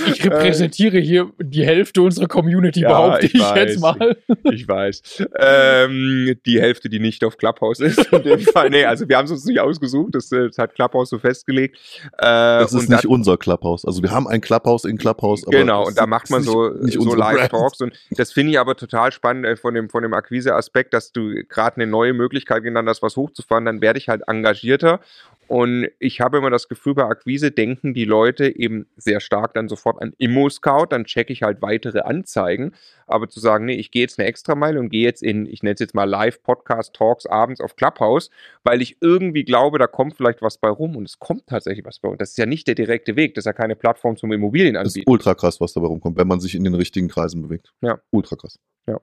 Ich 0.07 0.23
repräsentiere 0.25 0.97
hier 0.99 1.31
die 1.39 1.65
Hälfte 1.65 2.01
unserer 2.01 2.27
Community, 2.27 2.81
Ja, 2.81 2.89
behaupte 2.89 3.25
ich 3.27 3.35
ich, 3.35 3.41
weiß. 3.41 3.55
jetzt 3.57 3.79
mal. 3.79 4.17
Ich 4.51 4.67
weiß. 4.67 5.25
Ähm, 5.39 6.35
die 6.45 6.61
Hälfte, 6.61 6.89
die 6.89 6.99
nicht 6.99 7.23
auf 7.23 7.37
Clubhouse 7.37 7.79
ist. 7.79 8.05
In 8.11 8.23
dem 8.23 8.39
Fall. 8.53 8.69
Nee, 8.69 8.85
also 8.85 9.07
wir 9.07 9.17
haben 9.17 9.25
es 9.25 9.31
uns 9.31 9.45
nicht 9.45 9.59
ausgesucht. 9.59 10.15
Das, 10.15 10.31
äh, 10.31 10.47
das 10.47 10.57
hat 10.57 10.75
Clubhouse 10.75 11.09
so 11.09 11.19
festgelegt. 11.19 11.77
Äh, 12.17 12.21
Das 12.21 12.73
ist 12.73 12.81
und 12.81 12.89
nicht 12.89 13.05
da- 13.05 13.09
unser 13.09 13.37
Clubhouse. 13.37 13.85
Also 13.85 14.01
wir 14.01 14.11
haben 14.11 14.27
ein 14.27 14.41
Clubhouse 14.41 14.85
in 14.85 14.97
Clubhouse, 14.97 15.45
aber 15.47 15.57
genau, 15.57 15.81
das 15.81 15.89
und 15.89 15.97
da 15.97 16.07
macht 16.07 16.29
man 16.29 16.41
nicht- 16.41 16.49
so, 16.51 16.69
nicht 16.69 16.93
so 16.93 16.99
unsere 17.01 17.17
Live-Talks. 17.51 17.81
Und 17.81 17.97
das 18.11 18.31
finde 18.31 18.53
ich 18.53 18.59
aber 18.59 18.75
total 18.75 19.11
spannend 19.11 19.45
äh, 19.45 19.55
von 19.55 19.73
dem, 19.73 19.89
von 19.89 20.03
dem 20.03 20.13
Akquise-Aspekt, 20.13 20.93
dass 20.93 21.11
du 21.11 21.43
gerade 21.47 21.77
eine 21.77 21.87
neue 21.87 22.13
Möglichkeit 22.13 22.63
genannt 22.63 22.89
hast, 22.89 23.01
was 23.01 23.15
hochzufahren. 23.15 23.65
Dann 23.65 23.81
werde 23.81 23.99
ich 23.99 24.09
halt 24.09 24.23
engagierter. 24.27 24.99
Und 25.47 25.89
ich 25.99 26.21
habe 26.21 26.37
immer 26.37 26.49
das 26.49 26.67
Gefühl, 26.67 26.95
bei 26.95 27.03
Akquise 27.03 27.51
denken 27.51 27.93
die 27.93 28.05
Leute 28.05 28.55
eben 28.55 28.87
sehr 28.97 29.19
stark 29.19 29.53
dann 29.53 29.67
sofort 29.67 30.01
an 30.01 30.13
Immo-Scout, 30.17 30.87
dann 30.89 31.05
checke 31.05 31.31
ich 31.31 31.43
halt 31.43 31.61
weitere 31.61 31.99
Anzeigen. 31.99 32.73
Aber 33.05 33.29
zu 33.29 33.39
sagen, 33.39 33.65
nee, 33.65 33.75
ich 33.75 33.91
gehe 33.91 34.01
jetzt 34.01 34.17
eine 34.17 34.27
Extrameile 34.27 34.79
und 34.79 34.89
gehe 34.89 35.03
jetzt 35.03 35.21
in, 35.21 35.45
ich 35.45 35.61
nenne 35.61 35.75
es 35.75 35.79
jetzt 35.79 35.93
mal 35.93 36.09
Live-Podcast-Talks 36.09 37.27
abends 37.27 37.61
auf 37.61 37.75
Clubhouse, 37.75 38.31
weil 38.63 38.81
ich 38.81 38.97
irgendwie 39.01 39.43
glaube, 39.43 39.77
da 39.77 39.85
kommt 39.85 40.15
vielleicht 40.15 40.41
was 40.41 40.57
bei 40.57 40.69
rum 40.69 40.95
und 40.95 41.05
es 41.07 41.19
kommt 41.19 41.45
tatsächlich 41.45 41.85
was 41.85 41.99
bei 41.99 42.09
rum. 42.09 42.17
Das 42.17 42.31
ist 42.31 42.37
ja 42.37 42.47
nicht 42.47 42.67
der 42.67 42.75
direkte 42.75 43.15
Weg, 43.15 43.35
das 43.35 43.43
ist 43.43 43.47
ja 43.47 43.53
keine 43.53 43.75
Plattform 43.75 44.17
zum 44.17 44.31
Das 44.31 44.95
ist 44.95 45.07
ultra 45.07 45.35
krass, 45.35 45.61
was 45.61 45.73
dabei 45.73 45.87
rumkommt, 45.87 46.17
wenn 46.17 46.27
man 46.27 46.39
sich 46.39 46.55
in 46.55 46.63
den 46.63 46.73
richtigen 46.73 47.07
Kreisen 47.07 47.43
bewegt. 47.43 47.71
Ja. 47.81 47.99
Ultra 48.09 48.35
krass. 48.35 48.59
Ja. 48.87 48.99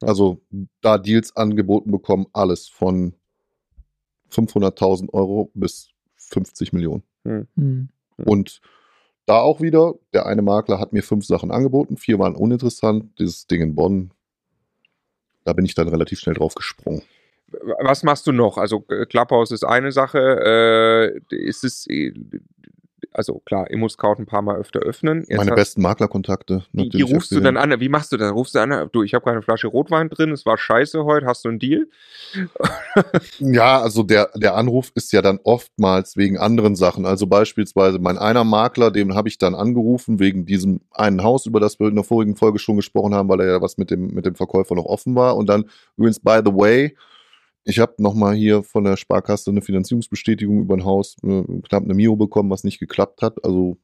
Also 0.00 0.40
da 0.80 0.98
Deals 0.98 1.34
angeboten 1.34 1.90
bekommen, 1.90 2.26
alles 2.32 2.68
von 2.68 3.14
500.000 4.30 5.12
Euro 5.12 5.50
bis 5.54 5.90
50 6.16 6.72
Millionen. 6.72 7.02
Hm. 7.24 7.88
Und 8.16 8.60
da 9.26 9.40
auch 9.40 9.60
wieder, 9.60 9.94
der 10.14 10.26
eine 10.26 10.42
Makler 10.42 10.80
hat 10.80 10.92
mir 10.92 11.02
fünf 11.02 11.26
Sachen 11.26 11.50
angeboten, 11.50 11.96
vier 11.96 12.18
waren 12.18 12.34
uninteressant. 12.34 13.18
Dieses 13.18 13.46
Ding 13.46 13.60
in 13.60 13.74
Bonn, 13.74 14.10
da 15.44 15.52
bin 15.52 15.64
ich 15.64 15.74
dann 15.74 15.88
relativ 15.88 16.18
schnell 16.18 16.34
drauf 16.34 16.54
gesprungen. 16.54 17.02
Was 17.82 18.02
machst 18.02 18.26
du 18.26 18.32
noch? 18.32 18.58
Also 18.58 18.80
Clubhouse 18.80 19.50
ist 19.50 19.64
eine 19.64 19.92
Sache. 19.92 21.20
Äh, 21.30 21.34
ist 21.34 21.64
es, 21.64 21.86
äh, 21.88 22.12
also 23.12 23.40
klar, 23.44 23.70
Immo-Scout 23.70 24.16
ein 24.18 24.26
paar 24.26 24.42
Mal 24.42 24.56
öfter 24.56 24.80
öffnen. 24.80 25.24
Jetzt 25.28 25.36
Meine 25.36 25.50
hast- 25.52 25.56
besten 25.56 25.82
Maklerkontakte. 25.82 26.64
Die, 26.72 26.88
die 26.88 27.02
rufst 27.02 27.30
du 27.32 27.40
dann 27.40 27.56
an. 27.56 27.78
Wie 27.80 27.88
machst 27.88 28.12
du 28.12 28.16
das? 28.16 28.32
Rufst 28.32 28.54
du 28.54 28.58
an? 28.60 28.88
Du, 28.92 29.02
ich 29.02 29.14
habe 29.14 29.24
keine 29.24 29.42
Flasche 29.42 29.68
Rotwein 29.68 30.08
drin. 30.08 30.30
Es 30.32 30.44
war 30.46 30.58
scheiße 30.58 31.04
heute. 31.04 31.26
Hast 31.26 31.44
du 31.44 31.48
einen 31.50 31.58
Deal? 31.58 31.86
Ja, 33.38 33.80
also 33.80 34.02
der, 34.02 34.30
der 34.34 34.56
Anruf 34.56 34.90
ist 34.94 35.12
ja 35.12 35.22
dann 35.22 35.38
oftmals 35.44 36.16
wegen 36.16 36.38
anderen 36.38 36.76
Sachen. 36.76 37.06
Also 37.06 37.26
beispielsweise 37.26 37.98
mein 37.98 38.18
einer 38.18 38.44
Makler, 38.44 38.90
den 38.90 39.14
habe 39.14 39.28
ich 39.28 39.38
dann 39.38 39.54
angerufen 39.54 40.18
wegen 40.18 40.44
diesem 40.46 40.80
einen 40.90 41.22
Haus, 41.22 41.46
über 41.46 41.60
das 41.60 41.78
wir 41.78 41.88
in 41.88 41.94
der 41.94 42.04
vorigen 42.04 42.36
Folge 42.36 42.58
schon 42.58 42.76
gesprochen 42.76 43.14
haben, 43.14 43.28
weil 43.28 43.40
er 43.40 43.46
ja 43.52 43.62
was 43.62 43.78
mit 43.78 43.90
dem, 43.90 44.08
mit 44.14 44.26
dem 44.26 44.34
Verkäufer 44.34 44.74
noch 44.74 44.84
offen 44.84 45.14
war. 45.14 45.36
Und 45.36 45.48
dann 45.48 45.64
übrigens, 45.96 46.20
by 46.20 46.40
the 46.44 46.52
way, 46.52 46.96
ich 47.68 47.80
habe 47.80 47.94
nochmal 47.98 48.34
hier 48.34 48.62
von 48.62 48.84
der 48.84 48.96
Sparkasse 48.96 49.50
eine 49.50 49.60
Finanzierungsbestätigung 49.60 50.60
über 50.62 50.74
ein 50.74 50.86
Haus, 50.86 51.16
äh, 51.22 51.42
knapp 51.68 51.84
eine 51.84 51.92
Mio 51.92 52.16
bekommen, 52.16 52.48
was 52.48 52.64
nicht 52.64 52.78
geklappt 52.78 53.20
hat. 53.20 53.44
Also 53.44 53.76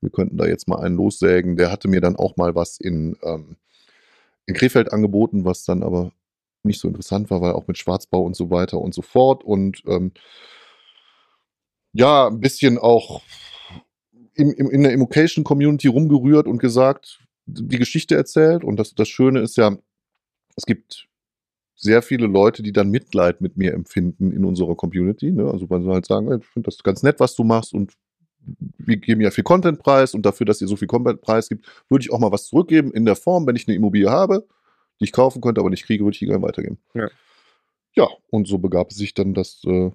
wir 0.00 0.10
könnten 0.10 0.36
da 0.36 0.46
jetzt 0.46 0.68
mal 0.68 0.78
einen 0.78 0.94
lossägen. 0.94 1.56
Der 1.56 1.72
hatte 1.72 1.88
mir 1.88 2.00
dann 2.00 2.14
auch 2.14 2.36
mal 2.36 2.54
was 2.54 2.78
in, 2.78 3.16
ähm, 3.24 3.56
in 4.46 4.54
Krefeld 4.54 4.92
angeboten, 4.92 5.44
was 5.44 5.64
dann 5.64 5.82
aber 5.82 6.12
nicht 6.62 6.78
so 6.78 6.86
interessant 6.86 7.28
war, 7.28 7.40
weil 7.40 7.54
auch 7.54 7.66
mit 7.66 7.76
Schwarzbau 7.76 8.22
und 8.22 8.36
so 8.36 8.50
weiter 8.50 8.80
und 8.80 8.94
so 8.94 9.02
fort. 9.02 9.42
Und 9.42 9.82
ähm, 9.88 10.12
ja, 11.92 12.28
ein 12.28 12.38
bisschen 12.38 12.78
auch 12.78 13.22
im, 14.34 14.52
im, 14.52 14.70
in 14.70 14.84
der 14.84 14.92
Immocation-Community 14.92 15.88
rumgerührt 15.88 16.46
und 16.46 16.58
gesagt, 16.58 17.20
die 17.46 17.78
Geschichte 17.78 18.14
erzählt. 18.14 18.62
Und 18.62 18.76
das, 18.76 18.94
das 18.94 19.08
Schöne 19.08 19.40
ist 19.40 19.56
ja, 19.56 19.76
es 20.54 20.66
gibt 20.66 21.08
sehr 21.76 22.02
viele 22.02 22.26
Leute, 22.26 22.62
die 22.62 22.72
dann 22.72 22.90
Mitleid 22.90 23.40
mit 23.40 23.56
mir 23.56 23.72
empfinden 23.74 24.32
in 24.32 24.44
unserer 24.44 24.74
Community. 24.76 25.32
Ne? 25.32 25.50
Also 25.50 25.68
weil 25.70 25.82
sie 25.82 25.90
halt 25.90 26.06
sagen, 26.06 26.30
"Ey, 26.30 26.38
ich 26.38 26.46
finde 26.46 26.66
das 26.70 26.82
ganz 26.82 27.02
nett, 27.02 27.20
was 27.20 27.34
du 27.34 27.44
machst 27.44 27.74
und 27.74 27.94
wir 28.78 28.96
geben 28.98 29.20
ja 29.20 29.30
viel 29.30 29.44
Content-Preis 29.44 30.14
und 30.14 30.26
dafür, 30.26 30.46
dass 30.46 30.60
ihr 30.60 30.68
so 30.68 30.76
viel 30.76 30.88
Content-Preis 30.88 31.48
gibt, 31.48 31.66
würde 31.88 32.02
ich 32.02 32.12
auch 32.12 32.18
mal 32.18 32.32
was 32.32 32.46
zurückgeben 32.46 32.92
in 32.92 33.06
der 33.06 33.16
Form, 33.16 33.46
wenn 33.46 33.56
ich 33.56 33.66
eine 33.66 33.76
Immobilie 33.76 34.10
habe, 34.10 34.46
die 35.00 35.04
ich 35.04 35.12
kaufen 35.12 35.40
könnte, 35.40 35.60
aber 35.60 35.70
nicht 35.70 35.86
kriege, 35.86 36.04
würde 36.04 36.14
ich 36.14 36.18
die 36.18 36.26
gerne 36.26 36.42
weitergeben. 36.42 36.78
Ja. 36.94 37.08
Ja, 37.96 38.08
und 38.30 38.48
so 38.48 38.58
begab 38.58 38.90
es 38.90 38.96
sich 38.96 39.14
dann, 39.14 39.34
dass 39.34 39.62
äh, 39.64 39.90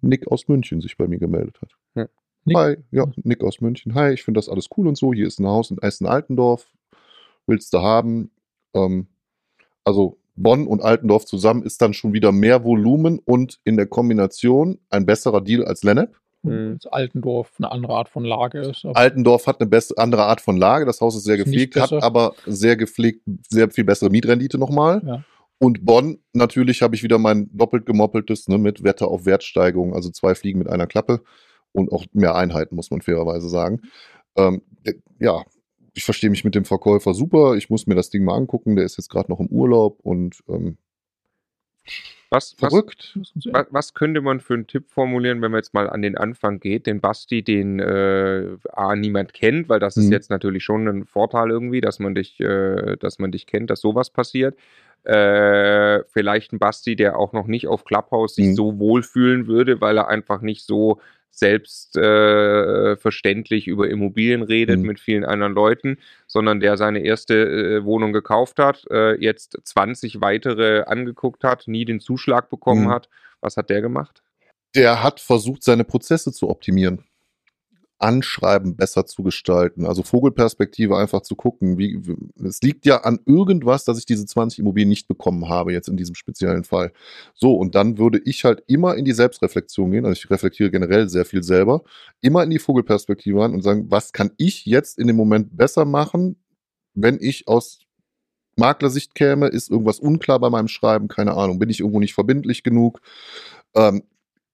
Nick 0.00 0.28
aus 0.28 0.48
München 0.48 0.80
sich 0.80 0.96
bei 0.96 1.08
mir 1.08 1.18
gemeldet 1.18 1.60
hat. 1.60 1.72
Ja. 1.94 2.08
Nick? 2.44 2.56
Hi, 2.56 2.76
ja, 2.92 3.06
Nick 3.16 3.42
aus 3.42 3.60
München. 3.60 3.94
Hi, 3.94 4.12
ich 4.12 4.22
finde 4.22 4.38
das 4.38 4.48
alles 4.48 4.68
cool 4.76 4.86
und 4.86 4.96
so. 4.96 5.12
Hier 5.12 5.26
ist 5.26 5.40
ein 5.40 5.46
Haus 5.46 5.70
in 5.70 5.78
Essen-Altendorf. 5.78 6.70
Willst 7.46 7.74
du 7.74 7.80
haben? 7.80 8.30
Ähm, 8.72 9.08
also 9.84 10.19
Bonn 10.42 10.66
und 10.66 10.82
Altendorf 10.82 11.24
zusammen 11.24 11.62
ist 11.62 11.80
dann 11.82 11.94
schon 11.94 12.12
wieder 12.12 12.32
mehr 12.32 12.64
Volumen 12.64 13.18
und 13.18 13.58
in 13.64 13.76
der 13.76 13.86
Kombination 13.86 14.78
ein 14.88 15.06
besserer 15.06 15.40
Deal 15.40 15.64
als 15.64 15.82
Lennep. 15.82 16.14
Mhm. 16.42 16.72
Und 16.72 16.92
Altendorf 16.92 17.52
eine 17.58 17.70
andere 17.70 17.94
Art 17.94 18.08
von 18.08 18.24
Lage 18.24 18.60
ist. 18.60 18.84
Altendorf 18.84 19.46
hat 19.46 19.60
eine 19.60 19.68
bess- 19.68 19.92
andere 19.92 20.24
Art 20.24 20.40
von 20.40 20.56
Lage. 20.56 20.86
Das 20.86 21.00
Haus 21.00 21.16
ist 21.16 21.24
sehr 21.24 21.36
Ist 21.36 21.44
gepflegt, 21.44 21.76
hat 21.76 21.92
aber 21.92 22.34
sehr 22.46 22.76
gepflegt, 22.76 23.22
sehr 23.48 23.70
viel 23.70 23.84
bessere 23.84 24.10
Mietrendite 24.10 24.58
nochmal. 24.58 25.02
Ja. 25.04 25.24
Und 25.58 25.84
Bonn, 25.84 26.18
natürlich 26.32 26.80
habe 26.80 26.94
ich 26.94 27.02
wieder 27.02 27.18
mein 27.18 27.50
doppelt 27.52 27.84
gemoppeltes 27.84 28.48
ne, 28.48 28.56
mit 28.56 28.82
Wette 28.82 29.06
auf 29.06 29.26
Wertsteigerung, 29.26 29.94
also 29.94 30.10
zwei 30.10 30.34
Fliegen 30.34 30.58
mit 30.58 30.68
einer 30.70 30.86
Klappe 30.86 31.20
und 31.72 31.92
auch 31.92 32.06
mehr 32.12 32.34
Einheiten, 32.34 32.74
muss 32.74 32.90
man 32.90 33.02
fairerweise 33.02 33.50
sagen. 33.50 33.82
Ähm, 34.36 34.62
ja, 35.18 35.44
ich 35.94 36.04
verstehe 36.04 36.30
mich 36.30 36.44
mit 36.44 36.54
dem 36.54 36.64
Verkäufer 36.64 37.14
super. 37.14 37.54
Ich 37.56 37.70
muss 37.70 37.86
mir 37.86 37.94
das 37.94 38.10
Ding 38.10 38.24
mal 38.24 38.36
angucken. 38.36 38.76
Der 38.76 38.84
ist 38.84 38.96
jetzt 38.96 39.10
gerade 39.10 39.30
noch 39.30 39.40
im 39.40 39.48
Urlaub 39.48 40.00
und 40.02 40.40
ähm, 40.48 40.78
Was, 42.30 42.52
verrückt. 42.52 43.18
was, 43.52 43.68
was 43.72 43.94
könnte 43.94 44.20
man 44.20 44.38
für 44.40 44.54
einen 44.54 44.68
Tipp 44.68 44.88
formulieren, 44.88 45.42
wenn 45.42 45.50
man 45.50 45.58
jetzt 45.58 45.74
mal 45.74 45.90
an 45.90 46.00
den 46.02 46.16
Anfang 46.16 46.60
geht? 46.60 46.86
Den 46.86 47.00
Basti, 47.00 47.42
den 47.42 47.80
äh, 47.80 48.56
A, 48.72 48.94
niemand 48.94 49.34
kennt, 49.34 49.68
weil 49.68 49.80
das 49.80 49.96
ist 49.96 50.06
Mhm. 50.06 50.12
jetzt 50.12 50.30
natürlich 50.30 50.62
schon 50.62 50.86
ein 50.86 51.06
Vorteil 51.06 51.50
irgendwie, 51.50 51.80
dass 51.80 51.98
man 51.98 52.14
dich, 52.14 52.38
äh, 52.40 52.96
dass 52.98 53.18
man 53.18 53.32
dich 53.32 53.46
kennt, 53.46 53.70
dass 53.70 53.80
sowas 53.80 54.10
passiert. 54.10 54.56
Äh, 55.02 56.04
vielleicht 56.08 56.52
ein 56.52 56.58
Basti, 56.60 56.94
der 56.94 57.18
auch 57.18 57.32
noch 57.32 57.46
nicht 57.48 57.66
auf 57.66 57.84
Clubhouse 57.84 58.36
sich 58.36 58.48
Mhm. 58.48 58.54
so 58.54 58.78
wohlfühlen 58.78 59.46
würde, 59.48 59.80
weil 59.80 59.96
er 59.98 60.08
einfach 60.08 60.40
nicht 60.40 60.64
so 60.64 61.00
selbstverständlich 61.30 63.66
äh, 63.66 63.70
über 63.70 63.88
Immobilien 63.88 64.42
redet 64.42 64.80
Mhm. 64.80 64.86
mit 64.86 65.00
vielen 65.00 65.24
anderen 65.24 65.54
Leuten, 65.54 65.98
sondern 66.26 66.60
der 66.60 66.76
seine 66.76 67.00
erste 67.00 67.34
äh, 67.34 67.84
Wohnung 67.84 68.12
gekauft 68.12 68.58
hat, 68.58 68.84
äh, 68.90 69.14
jetzt 69.20 69.58
20 69.64 70.20
weitere 70.20 70.82
angeguckt 70.82 71.44
hat, 71.44 71.64
nie 71.66 71.84
den 71.84 72.00
Zuschlag 72.00 72.50
bekommen 72.50 72.84
Mhm. 72.84 72.90
hat. 72.90 73.08
Was 73.40 73.56
hat 73.56 73.70
der 73.70 73.80
gemacht? 73.80 74.22
der 74.76 75.02
hat 75.02 75.18
versucht, 75.18 75.64
seine 75.64 75.82
Prozesse 75.82 76.32
zu 76.32 76.48
optimieren. 76.48 77.02
Anschreiben 78.00 78.76
besser 78.76 79.04
zu 79.04 79.22
gestalten, 79.22 79.84
also 79.84 80.02
Vogelperspektive 80.02 80.96
einfach 80.96 81.20
zu 81.20 81.36
gucken, 81.36 81.76
wie, 81.76 82.00
es 82.42 82.62
liegt 82.62 82.86
ja 82.86 83.02
an 83.02 83.20
irgendwas, 83.26 83.84
dass 83.84 83.98
ich 83.98 84.06
diese 84.06 84.24
20 84.24 84.60
Immobilien 84.60 84.88
nicht 84.88 85.06
bekommen 85.06 85.48
habe, 85.48 85.72
jetzt 85.72 85.88
in 85.88 85.98
diesem 85.98 86.14
speziellen 86.14 86.64
Fall. 86.64 86.92
So, 87.34 87.54
und 87.54 87.74
dann 87.74 87.98
würde 87.98 88.20
ich 88.24 88.44
halt 88.44 88.62
immer 88.66 88.96
in 88.96 89.04
die 89.04 89.12
Selbstreflexion 89.12 89.90
gehen, 89.90 90.06
also 90.06 90.18
ich 90.18 90.30
reflektiere 90.30 90.70
generell 90.70 91.08
sehr 91.08 91.26
viel 91.26 91.42
selber, 91.42 91.82
immer 92.22 92.42
in 92.42 92.50
die 92.50 92.58
Vogelperspektive 92.58 93.40
rein 93.40 93.52
und 93.52 93.62
sagen, 93.62 93.90
was 93.90 94.12
kann 94.12 94.32
ich 94.38 94.64
jetzt 94.64 94.98
in 94.98 95.06
dem 95.06 95.16
Moment 95.16 95.56
besser 95.56 95.84
machen, 95.84 96.36
wenn 96.94 97.18
ich 97.20 97.48
aus 97.48 97.80
Maklersicht 98.56 99.14
käme, 99.14 99.48
ist 99.48 99.70
irgendwas 99.70 100.00
unklar 100.00 100.38
bei 100.40 100.48
meinem 100.48 100.68
Schreiben, 100.68 101.08
keine 101.08 101.34
Ahnung, 101.34 101.58
bin 101.58 101.68
ich 101.68 101.80
irgendwo 101.80 102.00
nicht 102.00 102.14
verbindlich 102.14 102.62
genug, 102.62 103.00
ähm, 103.74 104.04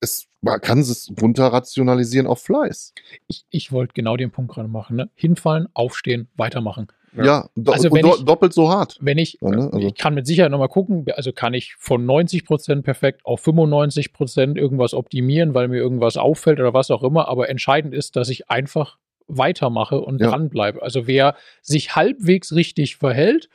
es, 0.01 0.27
man 0.47 0.61
kann 0.61 0.79
es 0.79 1.13
runter 1.21 1.47
rationalisieren 1.49 2.27
auf 2.27 2.41
Fleiß. 2.43 2.95
Ich, 3.29 3.45
ich 3.51 3.73
wollte 3.73 3.93
genau 3.95 4.17
den 4.17 4.31
Punkt 4.31 4.53
gerade 4.55 4.69
machen. 4.69 4.97
Ne? 4.97 5.11
Hinfallen, 5.15 5.69
aufstehen, 5.75 6.29
weitermachen. 6.37 6.87
Ja. 7.17 7.25
Ja, 7.25 7.49
do 7.55 7.73
Also 7.73 7.89
do 7.89 7.97
ich- 8.15 8.25
doppelt 8.25 8.53
so 8.53 8.69
hart. 8.69 8.99
Wenn 9.01 9.17
ich, 9.19 9.39
Ja, 9.41 9.49
ne? 9.51 9.71
Also- 9.73 9.79
ich 9.87 9.95
kann 9.95 10.15
mit 10.15 10.27
Sicherheit 10.27 10.51
nochmal 10.51 10.69
gucken, 10.69 11.07
also 11.15 11.33
kann 11.33 11.55
ich 11.55 11.75
von 11.79 12.05
90% 12.07 12.83
perfekt 12.83 13.23
auf 13.25 13.41
95% 13.43 14.57
irgendwas 14.59 14.93
optimieren, 14.95 15.55
weil 15.55 15.69
mir 15.69 15.79
irgendwas 15.79 16.17
auffällt 16.17 16.61
oder 16.61 16.75
was 16.75 16.91
auch 16.91 17.03
immer, 17.03 17.29
aber 17.29 17.49
entscheidend 17.49 17.95
ist, 17.95 18.17
dass 18.17 18.29
ich 18.29 18.51
einfach 18.51 18.99
weitermache 19.29 20.01
und 20.01 20.21
Ja. 20.21 20.29
dranbleibe. 20.31 20.83
Also 20.83 21.07
wer 21.07 21.37
sich 21.63 21.97
halbwegs 21.97 22.55
richtig 22.55 22.97
verhält 22.97 23.49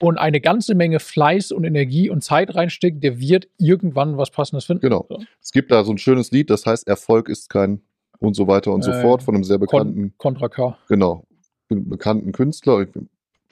und 0.00 0.18
eine 0.18 0.40
ganze 0.40 0.74
Menge 0.74 0.98
Fleiß 0.98 1.52
und 1.52 1.64
Energie 1.64 2.10
und 2.10 2.24
Zeit 2.24 2.54
reinsteckt, 2.54 3.02
der 3.04 3.20
wird 3.20 3.48
irgendwann 3.58 4.16
was 4.16 4.30
Passendes 4.30 4.64
finden. 4.64 4.80
Genau. 4.82 5.06
So. 5.08 5.20
Es 5.40 5.52
gibt 5.52 5.70
da 5.70 5.84
so 5.84 5.92
ein 5.92 5.98
schönes 5.98 6.30
Lied, 6.30 6.50
das 6.50 6.66
heißt 6.66 6.88
Erfolg 6.88 7.28
ist 7.28 7.50
kein 7.50 7.82
und 8.18 8.34
so 8.34 8.46
weiter 8.48 8.72
und 8.72 8.82
so 8.82 8.90
Äh, 8.90 9.00
fort 9.02 9.22
von 9.22 9.34
einem 9.34 9.44
sehr 9.44 9.58
bekannten, 9.58 10.12
Kon 10.18 10.34
Contra 10.34 10.48
K. 10.48 10.78
genau, 10.88 11.24
be- 11.68 11.76
bekannten 11.80 12.32
Künstler. 12.32 12.82
Ich 12.82 12.88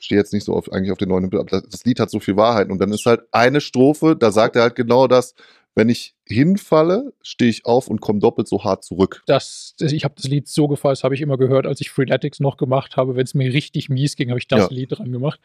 stehe 0.05 0.21
jetzt 0.21 0.33
nicht 0.33 0.45
so 0.45 0.55
auf, 0.55 0.71
eigentlich 0.73 0.93
auf 0.93 0.99
den 0.99 1.09
neuen, 1.09 1.25
aber 1.27 1.45
das, 1.45 1.63
das 1.69 1.85
Lied 1.85 2.01
hat 2.01 2.11
so 2.11 2.21
viel 2.21 2.37
Wahrheit 2.37 2.71
und 2.71 2.79
dann 2.79 2.93
ist 2.93 3.05
halt 3.07 3.23
eine 3.33 3.61
Strophe, 3.61 4.17
da 4.17 4.31
sagt 4.31 4.57
er 4.57 4.63
halt 4.63 4.75
genau 4.75 5.07
das, 5.07 5.35
wenn 5.75 5.89
ich 5.89 6.15
hinfalle, 6.27 7.13
stehe 7.23 7.51
ich 7.51 7.65
auf 7.65 7.89
und 7.89 8.01
komme 8.01 8.19
doppelt 8.19 8.49
so 8.49 8.65
hart 8.65 8.85
zurück. 8.85 9.23
Das, 9.27 9.75
das, 9.79 9.93
ich 9.93 10.05
habe 10.05 10.15
das 10.17 10.25
Lied 10.27 10.49
so 10.49 10.67
gefallen, 10.67 10.93
das 10.93 11.05
habe 11.05 11.15
ich 11.15 11.21
immer 11.21 11.37
gehört, 11.39 11.67
als 11.67 11.81
ich 11.81 11.91
Freeletics 11.91 12.41
noch 12.41 12.57
gemacht 12.57 12.97
habe. 12.97 13.17
Wenn 13.17 13.25
es 13.25 13.35
mir 13.35 13.53
richtig 13.53 13.89
mies 13.89 14.17
ging, 14.17 14.31
habe 14.31 14.39
ich 14.41 14.49
das 14.49 14.61
Ja. 14.61 14.69
Lied 14.71 14.99
dran 14.99 15.13
gemacht. 15.13 15.41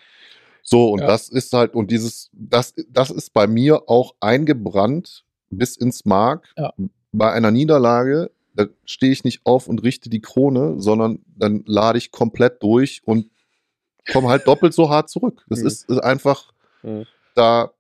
So, 0.64 0.92
und 0.92 1.02
Ja. 1.02 1.08
das 1.08 1.28
ist 1.30 1.52
halt, 1.54 1.76
und 1.76 1.92
dieses, 1.92 2.30
das, 2.34 2.74
das 2.90 3.12
ist 3.12 3.34
bei 3.34 3.46
mir 3.48 3.90
auch 3.90 4.16
eingebrannt 4.22 5.26
bis 5.50 5.76
ins 5.78 6.06
Mark. 6.06 6.54
Ja. 6.58 6.74
Bei 7.12 7.32
einer 7.32 7.52
Niederlage, 7.52 8.32
da 8.56 8.66
stehe 8.86 9.12
ich 9.12 9.24
nicht 9.24 9.42
auf 9.46 9.68
und 9.68 9.84
richte 9.84 10.10
die 10.10 10.22
Krone, 10.22 10.80
sondern 10.80 11.20
dann 11.36 11.64
lade 11.68 11.98
ich 11.98 12.12
komplett 12.12 12.64
durch 12.64 13.02
und 13.06 13.30
komme 14.12 14.30
halt 14.30 14.48
doppelt 14.48 14.74
so 14.74 14.90
hart 14.90 15.10
zurück. 15.10 15.44
Das 15.50 15.60
Mhm. 15.60 15.68
ist, 15.68 15.90
ist 15.90 16.00
einfach, 16.00 16.54
Mhm. 16.82 17.06
da 17.36 17.72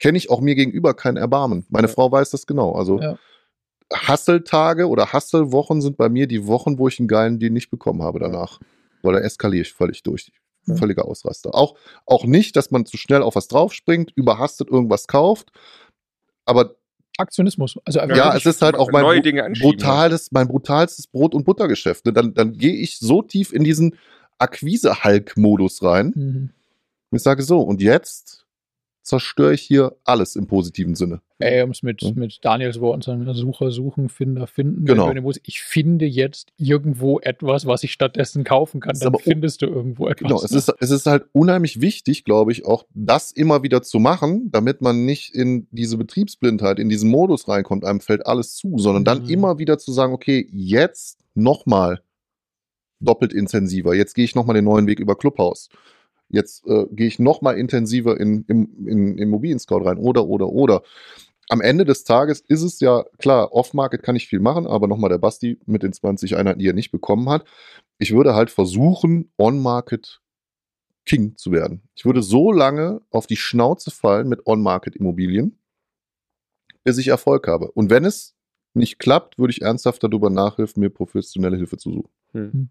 kenne 0.00 0.18
ich 0.18 0.28
auch 0.30 0.40
mir 0.40 0.54
gegenüber 0.56 0.94
kein 0.94 1.16
Erbarmen. 1.16 1.64
Meine 1.68 1.86
Ja. 1.86 1.92
Frau 1.94 2.10
weiß 2.10 2.30
das 2.30 2.46
genau. 2.46 2.72
Also 2.72 3.00
Ja. 3.00 3.18
Hasseltage 3.92 4.88
oder 4.88 5.12
Hasselwochen 5.12 5.80
sind 5.82 5.96
bei 5.96 6.08
mir 6.08 6.26
die 6.26 6.46
Wochen, 6.46 6.78
wo 6.78 6.88
ich 6.88 6.98
einen 6.98 7.08
geilen 7.08 7.38
Deal 7.38 7.50
nicht 7.52 7.70
bekommen 7.70 8.02
habe 8.02 8.18
danach. 8.18 8.58
Weil 9.02 9.14
da 9.14 9.20
eskaliere 9.20 9.62
ich 9.62 9.72
völlig 9.72 10.02
durch. 10.02 10.32
Ja. 10.66 10.76
Völliger 10.76 11.06
Ausraster. 11.06 11.54
Auch, 11.54 11.76
auch 12.06 12.24
nicht, 12.24 12.56
dass 12.56 12.70
man 12.70 12.86
zu 12.86 12.96
schnell 12.96 13.22
auf 13.22 13.34
was 13.34 13.48
draufspringt, 13.48 14.12
überhastet 14.14 14.68
irgendwas 14.68 15.06
kauft. 15.08 15.50
Aber 16.44 16.76
Aktionismus. 17.18 17.76
Also 17.84 17.98
Ja, 18.00 18.06
ja, 18.14 18.36
es 18.36 18.46
ist 18.46 18.62
halt 18.62 18.74
auch 18.76 18.90
mein 18.90 19.04
anschieben. 19.04 19.52
brutales, 19.60 20.32
mein 20.32 20.48
brutalstes 20.48 21.06
Brot- 21.06 21.34
und 21.34 21.44
Buttergeschäft. 21.44 22.06
ne? 22.06 22.12
Dann, 22.12 22.34
dann 22.34 22.52
gehe 22.52 22.74
ich 22.74 22.98
so 22.98 23.22
tief 23.22 23.52
in 23.52 23.64
diesen 23.64 23.96
Akquise-Hulk-Modus 24.38 25.82
rein. 25.82 26.12
Mhm. 26.14 26.50
Und 27.10 27.16
ich 27.16 27.22
sage 27.22 27.42
so, 27.42 27.60
und 27.60 27.82
jetzt 27.82 28.41
zerstöre 29.02 29.54
ich 29.54 29.62
hier 29.62 29.96
alles 30.04 30.36
im 30.36 30.46
positiven 30.46 30.94
Sinne. 30.94 31.20
Ey, 31.38 31.62
um 31.62 31.70
es 31.70 31.82
mit, 31.82 32.02
Ja. 32.02 32.12
mit 32.14 32.38
Daniels 32.42 32.80
Worten 32.80 33.02
zu 33.02 33.10
sagen, 33.10 33.34
Sucher 33.34 33.70
suchen, 33.72 34.08
Finder 34.08 34.46
finden. 34.46 34.84
Genau. 34.84 35.12
Ich 35.44 35.62
finde 35.62 36.06
jetzt 36.06 36.52
irgendwo 36.56 37.18
etwas, 37.18 37.66
was 37.66 37.82
ich 37.82 37.92
stattdessen 37.92 38.44
kaufen 38.44 38.80
kann. 38.80 38.96
Dann 38.98 39.14
findest 39.18 39.62
du 39.62 39.66
irgendwo 39.66 40.06
etwas. 40.06 40.28
Genau, 40.28 40.42
es 40.42 40.52
ne? 40.52 40.58
ist, 40.58 40.72
es 40.78 40.90
ist 40.90 41.06
halt 41.06 41.24
unheimlich 41.32 41.80
wichtig, 41.80 42.24
glaube 42.24 42.52
ich, 42.52 42.64
auch 42.64 42.84
das 42.94 43.32
immer 43.32 43.62
wieder 43.64 43.82
zu 43.82 43.98
machen, 43.98 44.50
damit 44.52 44.80
man 44.82 45.04
nicht 45.04 45.34
in 45.34 45.66
diese 45.72 45.96
Betriebsblindheit, 45.96 46.78
in 46.78 46.88
diesen 46.88 47.10
Modus 47.10 47.48
reinkommt, 47.48 47.84
einem 47.84 48.00
fällt 48.00 48.26
alles 48.26 48.54
zu, 48.54 48.78
sondern 48.78 49.04
dann 49.04 49.24
Mhm. 49.24 49.30
immer 49.30 49.58
wieder 49.58 49.78
zu 49.78 49.90
sagen, 49.92 50.12
okay, 50.12 50.48
jetzt 50.52 51.18
nochmal 51.34 52.02
doppelt 53.00 53.32
intensiver, 53.32 53.94
jetzt 53.94 54.14
gehe 54.14 54.24
ich 54.24 54.36
nochmal 54.36 54.54
den 54.54 54.64
neuen 54.64 54.86
Weg 54.86 55.00
über 55.00 55.16
Clubhouse. 55.16 55.68
Jetzt 56.32 56.66
äh, 56.66 56.86
gehe 56.90 57.06
ich 57.06 57.18
nochmal 57.18 57.58
intensiver 57.58 58.18
in, 58.18 58.44
in, 58.48 58.86
in 58.86 59.18
Immobilien 59.18 59.58
Scout 59.58 59.84
rein 59.84 59.98
oder, 59.98 60.26
oder, 60.26 60.48
oder. 60.48 60.82
Am 61.48 61.60
Ende 61.60 61.84
des 61.84 62.04
Tages 62.04 62.40
ist 62.40 62.62
es 62.62 62.80
ja 62.80 63.04
klar, 63.18 63.52
Off-Market 63.52 64.02
kann 64.02 64.16
ich 64.16 64.26
viel 64.26 64.40
machen, 64.40 64.66
aber 64.66 64.88
nochmal 64.88 65.10
der 65.10 65.18
Basti 65.18 65.60
mit 65.66 65.82
den 65.82 65.92
20 65.92 66.36
Einheiten, 66.36 66.58
die 66.58 66.68
er 66.68 66.72
nicht 66.72 66.90
bekommen 66.90 67.28
hat. 67.28 67.44
Ich 67.98 68.14
würde 68.14 68.34
halt 68.34 68.50
versuchen, 68.50 69.30
On-Market 69.36 70.20
King 71.04 71.36
zu 71.36 71.52
werden. 71.52 71.82
Ich 71.94 72.06
würde 72.06 72.22
so 72.22 72.50
lange 72.50 73.02
auf 73.10 73.26
die 73.26 73.36
Schnauze 73.36 73.90
fallen 73.90 74.28
mit 74.28 74.46
On-Market-Immobilien, 74.46 75.58
bis 76.84 76.96
ich 76.96 77.08
Erfolg 77.08 77.46
habe. 77.48 77.70
Und 77.72 77.90
wenn 77.90 78.04
es 78.04 78.34
nicht 78.72 78.98
klappt, 78.98 79.38
würde 79.38 79.50
ich 79.50 79.62
ernsthaft 79.62 80.02
darüber 80.02 80.30
nachhelfen, 80.30 80.80
mir 80.80 80.90
professionelle 80.90 81.56
Hilfe 81.56 81.76
zu 81.76 81.92
suchen. 81.92 82.10
Hm. 82.32 82.68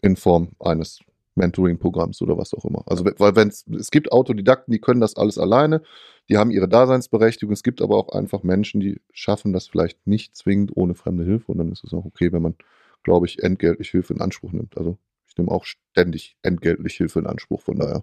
In 0.00 0.16
Form 0.16 0.52
eines 0.58 1.00
Mentoring-Programms 1.38 2.20
oder 2.20 2.36
was 2.36 2.52
auch 2.52 2.64
immer. 2.64 2.82
Also, 2.86 3.04
weil 3.04 3.36
wenn 3.36 3.48
es 3.48 3.90
gibt 3.90 4.12
Autodidakten, 4.12 4.72
die 4.72 4.80
können 4.80 5.00
das 5.00 5.16
alles 5.16 5.38
alleine, 5.38 5.82
die 6.28 6.36
haben 6.36 6.50
ihre 6.50 6.68
Daseinsberechtigung. 6.68 7.52
Es 7.52 7.62
gibt 7.62 7.80
aber 7.80 7.96
auch 7.96 8.10
einfach 8.10 8.42
Menschen, 8.42 8.80
die 8.80 9.00
schaffen 9.12 9.52
das 9.52 9.66
vielleicht 9.68 10.06
nicht 10.06 10.36
zwingend 10.36 10.72
ohne 10.74 10.94
fremde 10.94 11.24
Hilfe 11.24 11.52
und 11.52 11.58
dann 11.58 11.72
ist 11.72 11.84
es 11.84 11.94
auch 11.94 12.04
okay, 12.04 12.32
wenn 12.32 12.42
man, 12.42 12.54
glaube 13.02 13.26
ich, 13.26 13.42
entgeltlich 13.42 13.90
Hilfe 13.90 14.12
in 14.12 14.20
Anspruch 14.20 14.52
nimmt. 14.52 14.76
Also 14.76 14.98
ich 15.26 15.36
nehme 15.38 15.50
auch 15.50 15.64
ständig 15.64 16.36
entgeltlich 16.42 16.96
Hilfe 16.96 17.20
in 17.20 17.26
Anspruch, 17.26 17.62
von 17.62 17.78
daher. 17.78 18.02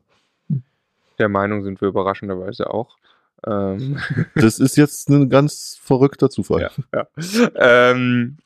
Der 1.19 1.29
Meinung 1.29 1.63
sind 1.63 1.79
wir 1.81 1.87
überraschenderweise 1.87 2.69
auch. 2.73 2.97
Ähm, 3.45 3.99
Das 4.35 4.59
ist 4.59 4.75
jetzt 4.75 5.09
ein 5.09 5.29
ganz 5.29 5.77
verrückter 5.81 6.29
Zufall. 6.29 6.69
Ja. 6.93 7.07
ja. 7.17 7.91
ähm, 7.91 8.37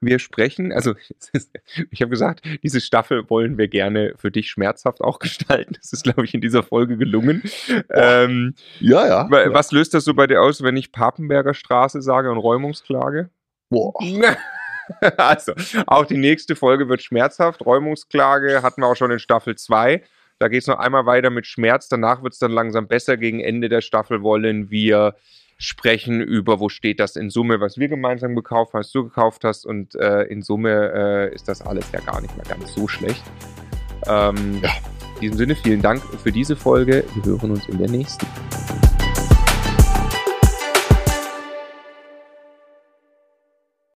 Wir 0.00 0.18
sprechen, 0.18 0.72
also 0.72 0.94
ich 1.90 2.00
habe 2.02 2.10
gesagt, 2.10 2.44
diese 2.62 2.80
Staffel 2.80 3.28
wollen 3.30 3.58
wir 3.58 3.68
gerne 3.68 4.14
für 4.16 4.30
dich 4.30 4.48
schmerzhaft 4.50 5.00
auch 5.00 5.18
gestalten. 5.20 5.74
Das 5.80 5.92
ist, 5.92 6.04
glaube 6.04 6.24
ich, 6.24 6.34
in 6.34 6.40
dieser 6.40 6.62
Folge 6.62 6.96
gelungen. 6.96 7.42
Ähm, 7.90 8.54
Ja, 8.80 9.06
ja. 9.06 9.30
wa- 9.30 9.52
was 9.52 9.72
löst 9.72 9.94
das 9.94 10.04
so 10.04 10.14
bei 10.14 10.26
dir 10.26 10.40
aus, 10.42 10.62
wenn 10.62 10.76
ich 10.76 10.92
Papenberger 10.92 11.54
Straße 11.54 12.00
sage 12.02 12.30
und 12.30 12.38
Räumungsklage? 12.38 13.30
Boah. 13.70 13.94
Also, 15.18 15.52
auch 15.86 16.06
die 16.06 16.16
nächste 16.16 16.56
Folge 16.56 16.88
wird 16.88 17.02
schmerzhaft. 17.02 17.60
Räumungsklage 17.66 18.62
hatten 18.62 18.80
wir 18.80 18.86
auch 18.86 18.96
schon 18.96 19.10
in 19.10 19.18
Staffel 19.18 19.54
2. 19.54 20.02
Da 20.38 20.48
geht 20.48 20.62
es 20.62 20.66
noch 20.66 20.78
einmal 20.78 21.04
weiter 21.04 21.28
mit 21.28 21.46
Schmerz. 21.46 21.88
Danach 21.90 22.22
wird 22.22 22.32
es 22.32 22.38
dann 22.38 22.52
langsam 22.52 22.88
besser. 22.88 23.18
Gegen 23.18 23.40
Ende 23.40 23.68
der 23.68 23.82
Staffel 23.82 24.22
wollen 24.22 24.70
wir 24.70 25.14
sprechen 25.58 26.20
über, 26.20 26.60
wo 26.60 26.68
steht 26.68 27.00
das 27.00 27.16
in 27.16 27.30
Summe, 27.30 27.60
was 27.60 27.76
wir 27.78 27.88
gemeinsam 27.88 28.34
gekauft 28.34 28.72
haben, 28.72 28.80
was 28.80 28.92
du 28.92 29.04
gekauft 29.04 29.44
hast. 29.44 29.66
Und 29.66 29.94
äh, 29.96 30.22
in 30.22 30.42
Summe 30.42 30.92
äh, 30.94 31.34
ist 31.34 31.48
das 31.48 31.60
alles 31.62 31.84
ja 31.92 32.00
gar 32.00 32.20
nicht 32.20 32.34
mehr 32.36 32.46
ganz 32.46 32.72
so 32.72 32.88
schlecht. 32.88 33.22
Ähm, 34.06 34.60
Ja. 34.62 34.70
In 35.16 35.22
diesem 35.22 35.36
Sinne, 35.38 35.56
vielen 35.56 35.82
Dank 35.82 36.00
für 36.22 36.30
diese 36.30 36.54
Folge. 36.54 37.02
Wir 37.14 37.24
hören 37.24 37.50
uns 37.50 37.68
in 37.68 37.76
der 37.76 37.90
nächsten. 37.90 38.24